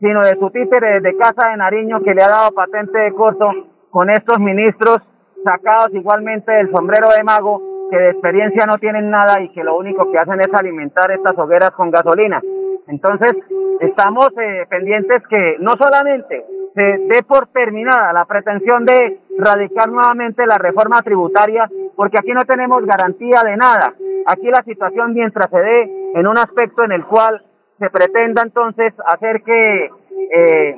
sino 0.00 0.20
de 0.20 0.36
su 0.38 0.50
títere 0.50 1.00
de 1.00 1.16
Casa 1.16 1.50
de 1.50 1.56
Nariño 1.56 2.00
que 2.02 2.14
le 2.14 2.22
ha 2.22 2.28
dado 2.28 2.52
patente 2.52 2.98
de 2.98 3.12
corto 3.12 3.50
con 3.90 4.10
estos 4.10 4.38
ministros 4.38 4.98
sacados 5.44 5.88
igualmente 5.92 6.50
del 6.52 6.70
sombrero 6.70 7.08
de 7.16 7.24
mago 7.24 7.67
que 7.90 7.96
de 7.96 8.10
experiencia 8.10 8.66
no 8.66 8.78
tienen 8.78 9.10
nada 9.10 9.40
y 9.40 9.48
que 9.50 9.64
lo 9.64 9.76
único 9.76 10.10
que 10.10 10.18
hacen 10.18 10.40
es 10.40 10.52
alimentar 10.52 11.10
estas 11.10 11.36
hogueras 11.38 11.70
con 11.70 11.90
gasolina. 11.90 12.40
Entonces, 12.86 13.32
estamos 13.80 14.28
eh, 14.40 14.66
pendientes 14.68 15.22
que 15.28 15.56
no 15.60 15.72
solamente 15.72 16.44
se 16.74 16.82
dé 16.82 17.22
por 17.26 17.48
terminada 17.48 18.12
la 18.12 18.24
pretensión 18.24 18.84
de 18.84 19.20
radicar 19.38 19.88
nuevamente 19.88 20.46
la 20.46 20.58
reforma 20.58 21.02
tributaria, 21.02 21.68
porque 21.96 22.18
aquí 22.18 22.32
no 22.32 22.42
tenemos 22.42 22.84
garantía 22.84 23.42
de 23.44 23.56
nada. 23.56 23.94
Aquí 24.26 24.46
la 24.46 24.62
situación 24.62 25.14
mientras 25.14 25.50
se 25.50 25.58
dé 25.58 26.10
en 26.14 26.26
un 26.26 26.38
aspecto 26.38 26.84
en 26.84 26.92
el 26.92 27.04
cual 27.04 27.42
se 27.78 27.90
pretenda 27.90 28.42
entonces 28.42 28.92
hacer 29.06 29.42
que 29.42 29.90
eh, 30.30 30.76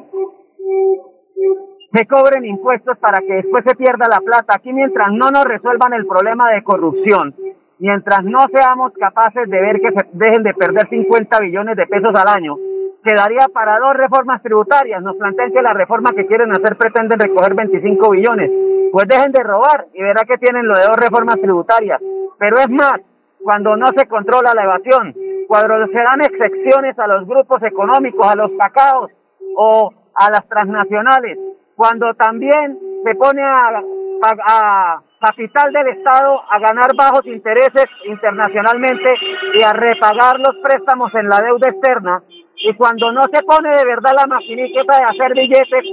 se 1.92 2.06
cobren 2.06 2.44
impuestos 2.44 2.96
para 2.98 3.18
que 3.18 3.34
después 3.34 3.64
se 3.66 3.74
pierda 3.74 4.06
la 4.08 4.20
plata. 4.20 4.54
Aquí 4.56 4.72
mientras 4.72 5.08
no 5.12 5.30
nos 5.30 5.44
resuelvan 5.44 5.92
el 5.94 6.06
problema 6.06 6.50
de 6.50 6.62
corrupción, 6.62 7.34
mientras 7.78 8.22
no 8.24 8.38
seamos 8.52 8.92
capaces 8.98 9.48
de 9.48 9.60
ver 9.60 9.80
que 9.80 9.90
se 9.90 10.08
dejen 10.12 10.42
de 10.42 10.54
perder 10.54 10.88
50 10.88 11.38
billones 11.40 11.76
de 11.76 11.86
pesos 11.86 12.14
al 12.14 12.28
año, 12.28 12.56
quedaría 13.02 13.48
para 13.52 13.78
dos 13.78 13.94
reformas 13.94 14.42
tributarias. 14.42 15.02
Nos 15.02 15.16
plantean 15.16 15.52
que 15.52 15.62
la 15.62 15.72
reforma 15.72 16.10
que 16.12 16.26
quieren 16.26 16.52
hacer 16.52 16.76
pretenden 16.76 17.18
recoger 17.18 17.54
25 17.54 18.10
billones. 18.10 18.50
Pues 18.92 19.08
dejen 19.08 19.32
de 19.32 19.42
robar 19.42 19.86
y 19.92 20.02
verá 20.02 20.22
que 20.24 20.38
tienen 20.38 20.66
lo 20.66 20.78
de 20.78 20.84
dos 20.84 20.96
reformas 20.96 21.36
tributarias. 21.40 22.00
Pero 22.38 22.56
es 22.58 22.68
más, 22.70 23.00
cuando 23.42 23.76
no 23.76 23.86
se 23.96 24.06
controla 24.06 24.52
la 24.54 24.64
evasión, 24.64 25.14
cuando 25.48 25.86
se 25.86 25.98
dan 25.98 26.20
excepciones 26.20 26.98
a 26.98 27.06
los 27.06 27.26
grupos 27.26 27.62
económicos, 27.62 28.26
a 28.26 28.36
los 28.36 28.50
cacaos 28.58 29.10
o 29.56 29.92
a 30.14 30.30
las 30.30 30.46
transnacionales, 30.48 31.38
cuando 31.80 32.12
también 32.12 32.78
se 33.02 33.14
pone 33.14 33.40
a, 33.42 35.00
capital 35.18 35.72
del 35.72 35.88
Estado 35.96 36.42
a 36.50 36.58
ganar 36.58 36.90
bajos 36.94 37.24
intereses 37.24 37.86
internacionalmente 38.04 39.14
y 39.54 39.64
a 39.64 39.72
repagar 39.72 40.38
los 40.40 40.56
préstamos 40.62 41.10
en 41.14 41.26
la 41.26 41.40
deuda 41.40 41.70
externa, 41.70 42.22
y 42.56 42.74
cuando 42.74 43.12
no 43.12 43.22
se 43.32 43.42
pone 43.44 43.70
de 43.70 43.84
verdad 43.86 44.12
la 44.14 44.26
maquinita 44.26 44.82
de 44.82 45.04
hacer 45.04 45.32
billetes 45.32 45.84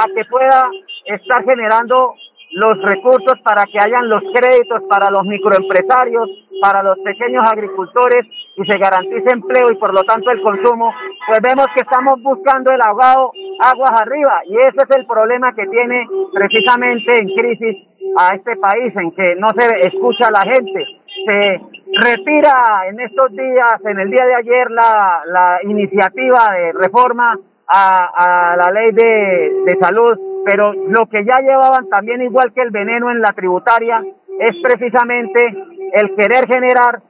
a 0.00 0.06
que 0.12 0.24
pueda 0.24 0.70
estar 1.06 1.44
generando 1.44 2.14
los 2.54 2.82
recursos 2.82 3.38
para 3.44 3.62
que 3.62 3.78
hayan 3.78 4.08
los 4.08 4.22
créditos 4.34 4.82
para 4.90 5.08
los 5.10 5.24
microempresarios, 5.24 6.28
para 6.60 6.82
los 6.82 6.98
pequeños 7.04 7.46
agricultores 7.48 8.26
y 8.58 8.66
se 8.66 8.78
garantice 8.78 9.32
empleo 9.32 9.70
y 9.70 9.76
por 9.76 9.94
lo 9.94 10.02
tanto 10.02 10.30
el 10.30 10.42
consumo, 10.42 10.92
pues 11.26 11.38
vemos 11.42 11.66
que 11.74 11.82
estamos 11.82 12.20
buscando 12.22 12.72
el 12.72 12.80
ahogado 12.82 13.30
aguas 13.60 14.00
arriba 14.00 14.40
y 14.46 14.56
ese 14.56 14.78
es 14.88 14.96
el 14.96 15.06
problema 15.06 15.54
que 15.54 15.66
tiene 15.66 16.06
precisamente 16.32 17.18
en 17.18 17.28
crisis 17.34 17.88
a 18.18 18.34
este 18.34 18.56
país, 18.56 18.94
en 18.96 19.12
que 19.12 19.36
no 19.36 19.48
se 19.56 19.80
escucha 19.88 20.28
a 20.28 20.30
la 20.32 20.52
gente. 20.52 20.84
Se 21.24 21.60
retira 22.00 22.88
en 22.88 23.00
estos 23.00 23.30
días, 23.32 23.74
en 23.84 24.00
el 24.00 24.10
día 24.10 24.24
de 24.26 24.34
ayer, 24.34 24.70
la, 24.70 25.22
la 25.26 25.58
iniciativa 25.62 26.38
de 26.52 26.72
reforma 26.72 27.38
a, 27.68 28.52
a 28.52 28.56
la 28.56 28.72
ley 28.72 28.92
de, 28.92 29.62
de 29.66 29.78
salud, 29.80 30.18
pero 30.44 30.72
lo 30.72 31.06
que 31.06 31.24
ya 31.24 31.40
llevaban 31.40 31.88
también 31.88 32.22
igual 32.22 32.52
que 32.54 32.62
el 32.62 32.70
veneno 32.70 33.10
en 33.10 33.20
la 33.20 33.32
tributaria 33.32 34.02
es 34.40 34.56
precisamente 34.62 35.46
el 35.92 36.14
querer 36.14 36.46
generar 36.48 37.02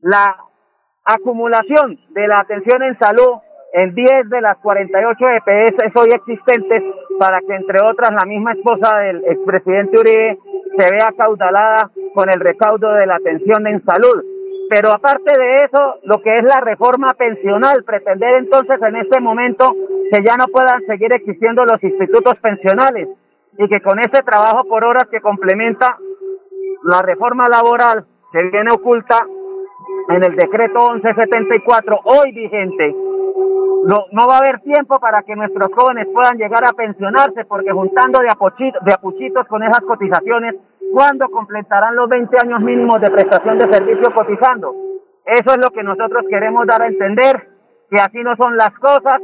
la 0.00 0.36
acumulación 1.08 1.98
de 2.10 2.26
la 2.26 2.40
atención 2.40 2.82
en 2.82 2.98
salud 2.98 3.40
en 3.72 3.94
10 3.94 4.28
de 4.28 4.40
las 4.40 4.58
48 4.58 5.24
EPS 5.36 5.96
hoy 5.96 6.08
existentes 6.12 6.82
para 7.18 7.40
que, 7.40 7.54
entre 7.54 7.82
otras, 7.82 8.10
la 8.12 8.26
misma 8.26 8.52
esposa 8.52 8.98
del 8.98 9.24
expresidente 9.24 9.98
Uribe 9.98 10.38
se 10.76 10.90
vea 10.90 11.08
caudalada 11.16 11.90
con 12.14 12.30
el 12.30 12.40
recaudo 12.40 12.92
de 12.94 13.06
la 13.06 13.16
atención 13.16 13.66
en 13.66 13.82
salud. 13.84 14.22
Pero 14.70 14.90
aparte 14.90 15.38
de 15.38 15.64
eso, 15.64 15.96
lo 16.04 16.20
que 16.20 16.38
es 16.38 16.44
la 16.44 16.60
reforma 16.60 17.14
pensional, 17.14 17.84
pretender 17.84 18.34
entonces 18.36 18.80
en 18.82 18.96
este 18.96 19.20
momento 19.20 19.74
que 20.12 20.22
ya 20.22 20.36
no 20.36 20.46
puedan 20.52 20.84
seguir 20.86 21.12
existiendo 21.12 21.64
los 21.64 21.82
institutos 21.82 22.34
pensionales 22.40 23.08
y 23.56 23.68
que 23.68 23.80
con 23.80 23.98
ese 23.98 24.22
trabajo 24.22 24.68
por 24.68 24.84
horas 24.84 25.04
que 25.10 25.20
complementa 25.20 25.96
la 26.84 27.00
reforma 27.00 27.44
laboral 27.50 28.04
que 28.30 28.42
viene 28.42 28.70
oculta 28.72 29.26
en 30.08 30.24
el 30.24 30.36
decreto 30.36 30.92
1174 30.94 32.00
hoy 32.04 32.32
vigente, 32.32 32.94
no, 33.84 34.06
no 34.10 34.26
va 34.26 34.36
a 34.36 34.38
haber 34.38 34.60
tiempo 34.60 34.98
para 34.98 35.22
que 35.22 35.36
nuestros 35.36 35.68
jóvenes 35.74 36.08
puedan 36.12 36.36
llegar 36.36 36.64
a 36.66 36.72
pensionarse 36.72 37.44
porque 37.44 37.70
juntando 37.70 38.20
de, 38.20 38.30
apuchitos, 38.30 38.82
de 38.84 38.94
apuchitos 38.94 39.46
con 39.46 39.62
esas 39.62 39.80
cotizaciones, 39.80 40.56
¿cuándo 40.92 41.28
completarán 41.28 41.94
los 41.94 42.08
20 42.08 42.36
años 42.42 42.60
mínimos 42.60 43.00
de 43.00 43.10
prestación 43.10 43.58
de 43.58 43.72
servicio 43.72 44.12
cotizando? 44.14 44.74
Eso 45.24 45.50
es 45.50 45.58
lo 45.58 45.70
que 45.70 45.82
nosotros 45.82 46.24
queremos 46.28 46.66
dar 46.66 46.82
a 46.82 46.86
entender, 46.86 47.48
que 47.90 47.96
así 47.96 48.18
no 48.22 48.34
son 48.36 48.56
las 48.56 48.70
cosas 48.78 49.20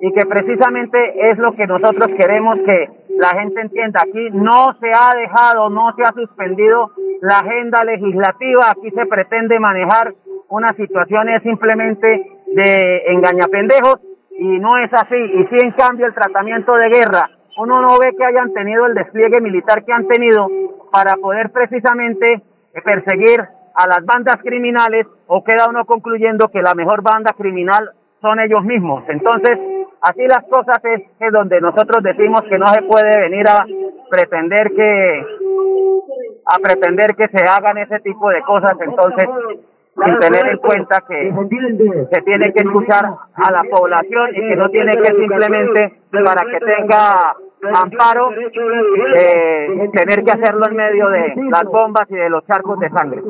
y 0.00 0.12
que 0.12 0.26
precisamente 0.26 0.98
es 1.30 1.38
lo 1.38 1.54
que 1.54 1.66
nosotros 1.66 2.08
queremos 2.18 2.58
que 2.66 2.88
la 3.16 3.28
gente 3.40 3.60
entienda. 3.60 4.00
Aquí 4.02 4.30
no 4.32 4.76
se 4.80 4.90
ha 4.90 5.14
dejado, 5.14 5.70
no 5.70 5.94
se 5.94 6.02
ha 6.02 6.12
suspendido 6.12 6.90
la 7.20 7.38
agenda 7.38 7.84
legislativa, 7.84 8.70
aquí 8.70 8.90
se 8.90 9.06
pretende 9.06 9.58
manejar 9.58 10.12
una 10.54 10.68
situación 10.76 11.28
es 11.30 11.42
simplemente 11.42 12.06
de 12.54 13.02
engañapendejos 13.08 13.98
y 14.38 14.58
no 14.60 14.76
es 14.76 14.92
así. 14.92 15.16
Y 15.16 15.46
si 15.46 15.66
en 15.66 15.72
cambio 15.72 16.06
el 16.06 16.14
tratamiento 16.14 16.74
de 16.74 16.90
guerra, 16.90 17.28
uno 17.58 17.80
no 17.82 17.98
ve 17.98 18.14
que 18.16 18.24
hayan 18.24 18.52
tenido 18.52 18.86
el 18.86 18.94
despliegue 18.94 19.40
militar 19.40 19.84
que 19.84 19.92
han 19.92 20.06
tenido 20.06 20.46
para 20.92 21.16
poder 21.16 21.50
precisamente 21.50 22.40
perseguir 22.84 23.40
a 23.40 23.88
las 23.88 24.04
bandas 24.04 24.36
criminales 24.42 25.06
o 25.26 25.42
queda 25.42 25.66
uno 25.68 25.84
concluyendo 25.86 26.46
que 26.48 26.62
la 26.62 26.74
mejor 26.74 27.02
banda 27.02 27.32
criminal 27.36 27.90
son 28.20 28.38
ellos 28.38 28.62
mismos. 28.62 29.02
Entonces, 29.08 29.58
así 30.02 30.22
las 30.28 30.44
cosas 30.48 30.78
es, 30.84 31.02
es 31.18 31.32
donde 31.32 31.60
nosotros 31.60 32.00
decimos 32.04 32.42
que 32.48 32.58
no 32.58 32.66
se 32.66 32.82
puede 32.82 33.28
venir 33.28 33.48
a 33.48 33.66
pretender 34.08 34.70
que 34.70 35.26
a 36.46 36.58
pretender 36.58 37.16
que 37.16 37.26
se 37.28 37.44
hagan 37.44 37.78
ese 37.78 37.98
tipo 38.00 38.28
de 38.30 38.42
cosas. 38.42 38.72
Entonces, 38.80 39.26
sin 39.94 40.18
tener 40.18 40.46
en 40.46 40.58
cuenta 40.58 41.02
que 41.08 41.32
se 42.12 42.22
tiene 42.22 42.52
que 42.52 42.62
escuchar 42.62 43.04
a 43.34 43.50
la 43.50 43.62
población 43.70 44.30
y 44.34 44.40
que 44.40 44.56
no 44.56 44.68
tiene 44.68 44.92
que 44.92 45.14
simplemente 45.14 46.00
para 46.10 46.44
que 46.44 46.58
tenga 46.64 47.36
amparo 47.72 48.30
eh, 48.32 49.90
tener 49.92 50.24
que 50.24 50.30
hacerlo 50.32 50.66
en 50.68 50.76
medio 50.76 51.08
de 51.08 51.34
las 51.50 51.64
bombas 51.64 52.04
y 52.10 52.14
de 52.14 52.28
los 52.28 52.44
charcos 52.46 52.78
de 52.78 52.90
sangre. 52.90 53.22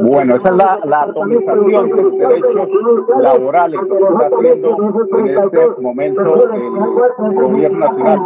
Bueno, 0.00 0.36
esa 0.36 0.48
es 0.48 0.56
la, 0.56 0.78
la 0.84 1.02
atomización 1.02 1.88
de 1.88 2.02
los 2.02 2.18
derechos 2.18 3.22
laborales 3.22 3.80
que 3.80 3.94
está 3.94 4.36
haciendo 4.36 4.76
en 5.18 5.26
este 5.26 5.82
momento 5.82 6.20
el 6.20 7.34
gobierno 7.34 7.78
nacional. 7.78 8.18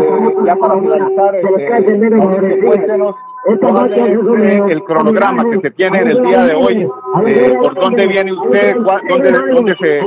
Eh, 0.00 0.36
ya 0.44 0.56
para 0.56 0.80
finalizar, 0.80 1.34
eh, 1.34 2.60
cuéntenos 2.62 3.14
el 3.46 4.84
cronograma 4.84 5.42
que 5.50 5.60
se 5.60 5.70
tiene 5.70 6.00
en 6.00 6.08
el 6.08 6.22
día 6.22 6.44
de 6.44 6.54
hoy, 6.54 6.82
eh, 7.26 7.56
por 7.62 7.74
dónde 7.74 8.06
viene 8.06 8.32
usted, 8.32 8.76
dónde, 9.08 9.32
dónde 9.54 9.76
se, 9.80 10.00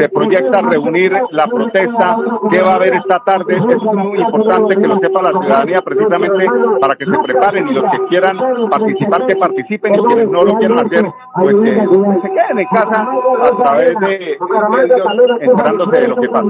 se 0.00 0.08
proyecta 0.10 0.60
reunir 0.70 1.12
la 1.30 1.46
protesta, 1.46 2.16
qué 2.50 2.60
va 2.60 2.72
a 2.72 2.74
haber 2.74 2.94
esta 2.94 3.18
tarde, 3.20 3.56
es 3.56 3.82
muy 3.82 4.20
importante 4.20 4.76
que 4.76 4.86
lo 4.86 4.98
sepa 4.98 5.22
la 5.22 5.30
ciudadanía 5.30 5.78
precisamente 5.84 6.46
para 6.80 6.96
que 6.96 7.06
se 7.06 7.18
preparen 7.22 7.68
y 7.68 7.72
los 7.72 7.84
que 7.90 7.98
quieran 8.08 8.36
participar, 8.70 9.26
que 9.26 9.36
participen 9.36 9.94
y 9.94 9.98
quienes 10.04 10.28
no 10.28 10.42
lo 10.42 10.58
quieran 10.58 10.86
hacer, 10.86 11.06
pues 11.40 11.56
que 11.56 11.70
se 11.72 12.34
queden 12.34 12.58
en 12.58 12.66
casa 12.68 13.08
a 13.42 13.64
través 13.64 13.94
de 14.00 14.38
medios 14.70 15.40
enterándose 15.40 16.00
de 16.00 16.08
lo 16.08 16.16
que 16.16 16.28
pasa. 16.28 16.44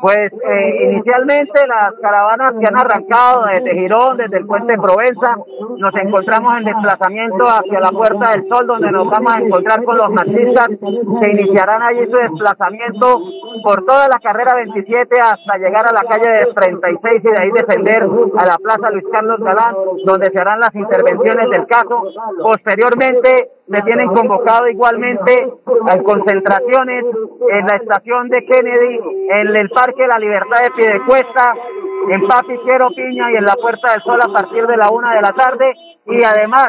Pues 0.00 0.32
eh, 0.32 0.92
inicialmente 0.92 1.60
las 1.66 1.94
caravanas 2.00 2.54
que 2.58 2.66
han 2.66 2.80
arrancado 2.80 3.44
desde 3.54 3.74
Girón, 3.78 4.16
desde 4.16 4.38
el 4.38 4.46
puente 4.46 4.72
de 4.72 4.78
Provenza, 4.78 5.41
nos 5.78 5.94
encontramos 5.94 6.52
en 6.58 6.64
desplazamiento 6.64 7.44
hacia 7.44 7.80
la 7.80 7.90
Puerta 7.90 8.32
del 8.32 8.48
Sol, 8.48 8.66
donde 8.66 8.90
nos 8.90 9.08
vamos 9.10 9.36
a 9.36 9.40
encontrar 9.40 9.84
con 9.84 9.96
los 9.96 10.10
nazistas 10.10 10.68
que 10.68 11.30
iniciarán 11.30 11.82
allí 11.82 12.06
su 12.06 12.16
desplazamiento 12.16 13.20
por 13.64 13.84
toda 13.84 14.08
la 14.08 14.18
carrera 14.18 14.54
27 14.56 15.16
hasta 15.16 15.58
llegar 15.58 15.82
a 15.86 15.92
la 15.92 16.08
calle 16.08 16.28
de 16.28 16.52
36 16.54 17.22
y 17.24 17.28
de 17.28 17.42
ahí 17.42 17.50
descender 17.50 18.02
a 18.02 18.46
la 18.46 18.56
Plaza 18.56 18.90
Luis 18.90 19.04
Carlos 19.12 19.40
Galán, 19.40 19.74
donde 20.04 20.30
se 20.30 20.38
harán 20.40 20.60
las 20.60 20.74
intervenciones 20.74 21.50
del 21.50 21.66
caso. 21.66 22.04
Posteriormente, 22.42 23.50
me 23.68 23.82
tienen 23.82 24.08
convocado 24.08 24.68
igualmente 24.68 25.32
a 25.88 25.98
concentraciones 26.02 27.04
en 27.50 27.66
la 27.66 27.76
estación 27.76 28.28
de 28.28 28.44
Kennedy, 28.44 29.00
en 29.30 29.56
el 29.56 29.70
Parque 29.70 30.06
la 30.06 30.18
Libertad 30.18 30.62
de 30.62 30.70
Piedecuesta, 30.72 31.54
en 32.10 32.26
Papi 32.26 32.58
Quiero 32.64 32.88
Piña 32.90 33.30
y 33.32 33.36
en 33.36 33.44
la 33.44 33.54
Puerta 33.54 33.92
del 33.92 34.02
Sol 34.02 34.20
a 34.22 34.32
partir 34.32 34.66
de 34.66 34.76
la 34.76 34.90
una 34.90 35.14
de 35.14 35.20
la 35.20 35.32
tarde 35.32 35.74
y 36.04 36.18
además 36.24 36.68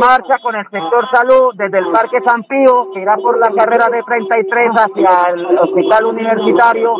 marcha 0.00 0.34
con 0.42 0.56
el 0.56 0.64
sector 0.64 1.04
salud 1.12 1.54
desde 1.54 1.78
el 1.78 1.92
Parque 1.92 2.18
San 2.26 2.42
Pío, 2.42 2.90
que 2.92 3.00
irá 3.00 3.16
por 3.16 3.38
la 3.38 3.50
carrera 3.54 3.86
de 3.86 4.02
33 4.02 4.70
hacia 4.74 5.32
el 5.32 5.58
Hospital 5.58 6.06
Universitario, 6.06 6.96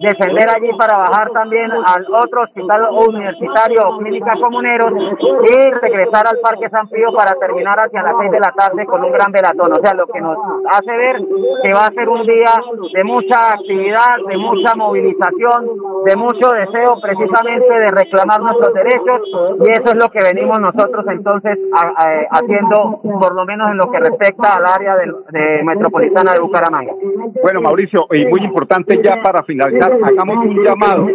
descender 0.00 0.48
allí 0.54 0.70
para 0.76 0.98
bajar 0.98 1.30
también 1.30 1.70
al 1.72 2.04
otro 2.12 2.42
Hospital 2.42 2.88
Universitario 3.08 3.88
o 3.88 3.98
Clínica 3.98 4.34
Comuneros 4.42 4.92
y 4.92 5.70
regresar 5.80 6.26
al 6.26 6.38
Parque 6.40 6.68
San 6.68 6.88
Pío 6.88 7.08
para 7.16 7.34
terminar 7.36 7.78
hacia 7.78 8.02
las 8.02 8.16
6 8.20 8.30
de 8.30 8.40
la 8.40 8.52
tarde 8.52 8.84
con 8.84 9.02
un 9.02 9.12
gran 9.12 9.32
velatón. 9.32 9.72
O 9.72 9.80
sea, 9.80 9.94
lo 9.94 10.06
que 10.06 10.20
nos 10.20 10.36
hace 10.70 10.92
ver 10.92 11.22
que 11.62 11.72
va 11.72 11.86
a 11.86 11.94
ser 11.94 12.08
un 12.08 12.26
día 12.26 12.52
de 12.92 13.04
mucha 13.04 13.52
actividad, 13.52 14.20
de 14.28 14.36
mucha 14.36 14.74
movilización, 14.76 15.70
de 16.04 16.16
mucho 16.16 16.50
deseo 16.50 17.00
precisamente 17.00 17.72
de 17.72 17.90
reclamar 17.90 18.40
nuestros 18.40 18.74
derechos 18.74 19.20
y 19.64 19.70
eso 19.70 19.88
es 19.88 19.96
lo 19.96 20.08
que 20.10 20.22
venimos 20.22 20.58
nosotros 20.60 21.06
entonces 21.14 21.58
haciendo 22.30 23.00
por 23.02 23.34
lo 23.34 23.44
menos 23.44 23.70
en 23.70 23.78
lo 23.78 23.90
que 23.90 23.98
respecta 23.98 24.56
al 24.56 24.66
área 24.66 24.96
de, 24.96 25.62
metropolitana 25.64 26.32
de 26.34 26.40
Bucaramanga. 26.40 26.92
Bueno, 27.42 27.60
Mauricio, 27.60 28.06
y 28.12 28.26
muy 28.26 28.40
importante 28.42 29.00
ya 29.02 29.20
para 29.22 29.42
finalizar, 29.44 29.92
hagamos 29.92 30.46
un 30.46 30.64
llamado 30.64 31.06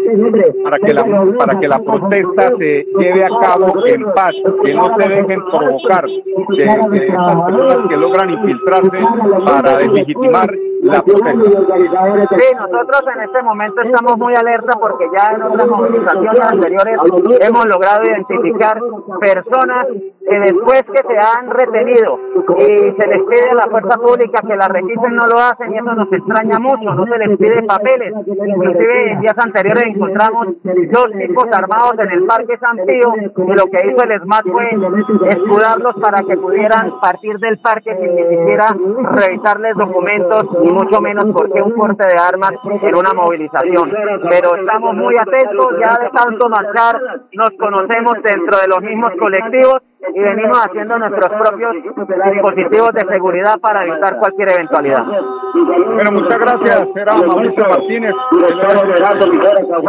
para 0.64 0.80
que 0.80 0.94
la 0.94 1.04
para 1.38 1.60
que 1.60 1.68
la 1.68 1.80
protesta 1.80 2.52
se 2.58 2.86
lleve 2.98 3.26
a 3.26 3.30
cabo 3.42 3.86
en 3.86 4.04
paz, 4.14 4.34
que 4.64 4.74
no 4.74 4.84
se 4.98 5.10
dejen 5.10 5.46
provocar 5.46 6.06
de, 6.06 6.66
de 6.66 7.08
personas 7.08 7.88
que 7.88 7.98
logran 7.98 8.30
infiltrarse 8.30 8.98
para 9.46 9.78
deslegitimar 9.78 10.50
la 10.82 11.04
Sí, 11.04 12.48
nosotros 12.56 13.02
en 13.14 13.22
este 13.24 13.42
momento 13.44 13.82
estamos 13.82 14.18
muy 14.18 14.34
alerta 14.34 14.78
porque 14.80 15.06
ya 15.18 15.36
en 15.36 15.44
otras 15.44 15.68
movilizaciones 15.68 16.42
anteriores 16.42 16.98
hemos 17.42 17.66
logrado 17.66 18.04
identificar 18.04 18.80
personas 19.20 19.88
que 19.88 20.40
después 20.40 20.84
que 20.84 21.02
se 21.02 21.18
han 21.18 21.50
retenido 21.50 22.20
y 22.60 22.68
se 22.96 23.08
les 23.08 23.24
pide 23.24 23.50
a 23.52 23.56
la 23.56 23.68
fuerza 23.70 23.98
pública 23.98 24.42
que 24.48 24.56
la 24.56 24.68
requisen 24.68 25.16
no 25.16 25.28
lo 25.28 25.40
hacen 25.40 25.74
y 25.74 25.78
eso 25.78 25.94
nos 25.96 26.12
extraña 26.14 26.60
mucho, 26.60 26.94
no 26.94 27.06
se 27.06 27.18
les 27.18 27.38
pide 27.38 27.64
papeles. 27.64 28.14
Inclusive 28.28 29.12
en 29.12 29.22
días 29.22 29.36
anteriores 29.38 29.84
encontramos 29.86 30.48
dos 30.64 31.08
tipos 31.12 31.46
armados 31.52 31.96
en 32.00 32.12
el 32.12 32.26
Parque 32.26 32.58
San 32.58 32.78
Pío 32.86 33.14
y 33.18 33.54
lo 33.54 33.66
que 33.66 33.88
hizo 33.88 34.04
el 34.04 34.12
ESMAD 34.12 34.44
fue 34.52 35.30
escudarlos 35.30 35.96
para 36.02 36.20
que 36.24 36.38
pudieran 36.38 37.00
partir 37.02 37.38
del 37.40 37.60
parque 37.60 37.96
sin 37.96 38.16
ni 38.16 38.24
siquiera 38.24 38.68
revisarles 39.12 39.76
documentos 39.76 40.46
mucho 40.74 41.02
menos 41.02 41.26
porque 41.34 41.62
un 41.62 41.72
corte 41.72 42.08
de 42.08 42.22
armas 42.22 42.52
en 42.64 42.96
una 42.96 43.14
movilización. 43.14 43.92
Pero 44.30 44.56
estamos 44.56 44.96
muy 44.96 45.16
atentos, 45.16 45.68
ya 45.80 46.04
de 46.04 46.10
tanto 46.10 46.50
marchar 46.50 47.22
nos 47.34 47.50
conocemos 47.52 48.14
dentro 48.24 48.58
de 48.58 48.68
los 48.68 48.82
mismos 48.82 49.10
colectivos 49.20 49.82
y 50.00 50.20
venimos 50.20 50.58
haciendo 50.66 50.98
nuestros 50.98 51.30
propios 51.30 51.74
dispositivos 51.74 52.92
de 52.94 53.06
seguridad 53.08 53.60
para 53.62 53.86
evitar 53.86 54.18
cualquier 54.18 54.52
eventualidad. 54.54 55.06
Bueno, 55.06 56.12
muchas 56.14 56.38
gracias. 56.38 56.88
Era 56.96 57.16
Mauricio 57.16 57.64
Martínez, 57.70 58.14
uno 58.32 58.48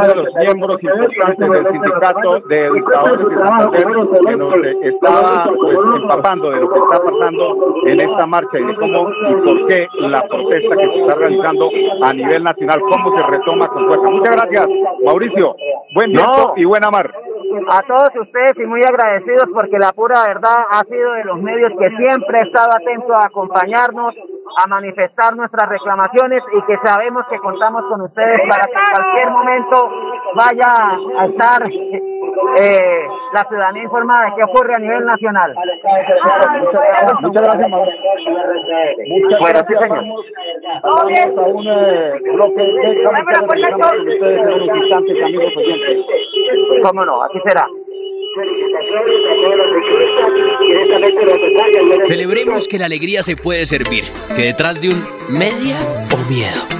de 0.02 0.14
los 0.16 0.34
miembros 0.34 0.82
importantes 0.82 1.50
del 1.50 1.72
sindicato 1.72 2.40
de 2.48 2.66
educadores 2.66 3.26
y 3.70 4.26
que 4.26 4.36
nos 4.36 4.54
estaba 4.82 5.50
pues, 5.54 5.78
empapando 6.02 6.50
de 6.50 6.60
lo 6.60 6.68
que 6.72 6.78
está 6.78 7.04
pasando 7.04 7.56
en 7.86 8.00
esta 8.00 8.26
marcha 8.26 8.58
y 8.58 8.64
de 8.64 8.76
cómo 8.76 9.10
y 9.10 9.34
por 9.34 9.66
qué 9.68 9.86
la 10.00 10.22
protesta 10.28 10.76
que 10.76 10.86
se 10.86 11.00
está 11.02 11.14
realizando 11.14 11.68
a 12.02 12.12
nivel 12.12 12.42
nacional, 12.42 12.80
cómo 12.80 13.16
se 13.16 13.22
retoma 13.30 13.68
con 13.68 13.86
fuerza. 13.86 14.10
Muchas 14.10 14.36
gracias, 14.36 14.66
Mauricio. 15.04 15.54
Buen 15.94 16.12
día 16.12 16.26
y 16.56 16.64
buena 16.64 16.90
mar. 16.90 17.29
A 17.50 17.82
todos 17.82 18.10
ustedes 18.14 18.52
y 18.58 18.66
muy 18.66 18.80
agradecidos 18.82 19.46
porque 19.52 19.76
la 19.78 19.92
pura 19.92 20.22
verdad 20.24 20.66
ha 20.70 20.84
sido 20.84 21.12
de 21.14 21.24
los 21.24 21.42
medios 21.42 21.72
que 21.78 21.88
siempre 21.96 22.38
he 22.38 22.42
estado 22.42 22.70
atento 22.70 23.12
a 23.14 23.26
acompañarnos, 23.26 24.14
a 24.56 24.68
manifestar 24.68 25.34
nuestras 25.36 25.68
reclamaciones 25.68 26.42
y 26.52 26.62
que 26.62 26.78
sabemos 26.84 27.26
que 27.28 27.38
contamos 27.38 27.84
con 27.88 28.02
ustedes 28.02 28.40
para 28.48 28.66
que 28.66 28.78
en 28.78 28.94
cualquier 28.94 29.30
momento 29.30 29.90
vaya 30.36 30.72
a 31.18 31.26
estar 31.26 31.62
eh, 32.58 33.06
la 33.32 33.44
ciudadanía 33.44 33.82
informada 33.84 34.26
de 34.26 34.32
qué 34.36 34.44
ocurre 34.44 34.72
a 34.76 34.78
nivel 34.78 35.04
nacional. 35.04 35.54
Muchas 37.20 37.42
gracias, 37.42 37.68
Mauricio. 37.68 38.00
Muchas 39.06 39.40
bueno, 39.40 39.60
sí, 39.66 39.74
señor. 39.80 40.04
Vamos 40.82 41.38
a 41.38 41.42
un 41.42 41.66
eh, 41.66 42.12
bloque 42.22 42.62
de 42.62 43.06
ustedes 44.14 45.22
amigos 45.24 45.56
oyentes. 45.56 46.06
¿Cómo 46.82 47.04
no? 47.04 47.22
Así 47.22 47.38
será. 47.46 47.66
Celebremos 52.04 52.68
que 52.68 52.78
la 52.78 52.86
alegría 52.86 53.22
se 53.22 53.36
puede 53.36 53.66
servir, 53.66 54.04
que 54.36 54.42
detrás 54.42 54.80
de 54.80 54.90
un 54.90 55.04
media 55.28 55.76
o 56.14 56.30
miedo 56.30 56.79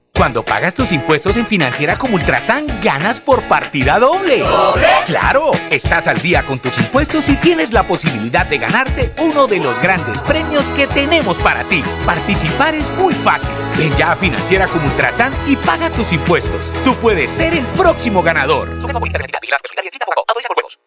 Cuando 0.13 0.43
pagas 0.43 0.73
tus 0.75 0.91
impuestos 0.91 1.37
en 1.37 1.47
Financiera 1.47 1.97
como 1.97 2.15
Ultrasan, 2.15 2.79
ganas 2.81 3.21
por 3.21 3.47
partida 3.47 3.97
doble. 3.97 4.39
¿Doble? 4.39 4.87
¡Claro! 5.05 5.51
Estás 5.69 6.07
al 6.07 6.21
día 6.21 6.45
con 6.45 6.59
tus 6.59 6.77
impuestos 6.77 7.29
y 7.29 7.37
tienes 7.37 7.71
la 7.71 7.83
posibilidad 7.83 8.45
de 8.45 8.57
ganarte 8.57 9.11
uno 9.19 9.47
de 9.47 9.59
los 9.59 9.81
grandes 9.81 10.21
premios 10.21 10.65
que 10.71 10.85
tenemos 10.87 11.37
para 11.37 11.63
ti. 11.63 11.81
Participar 12.05 12.75
es 12.75 12.87
muy 12.99 13.13
fácil. 13.13 13.49
Ven 13.77 13.95
ya 13.95 14.11
a 14.11 14.15
Financiera 14.15 14.67
como 14.67 14.85
Ultrasan 14.85 15.33
y 15.47 15.55
paga 15.55 15.89
tus 15.89 16.11
impuestos. 16.13 16.71
Tú 16.83 16.93
puedes 16.95 17.29
ser 17.31 17.53
el 17.53 17.65
próximo 17.77 18.21
ganador. 18.21 18.69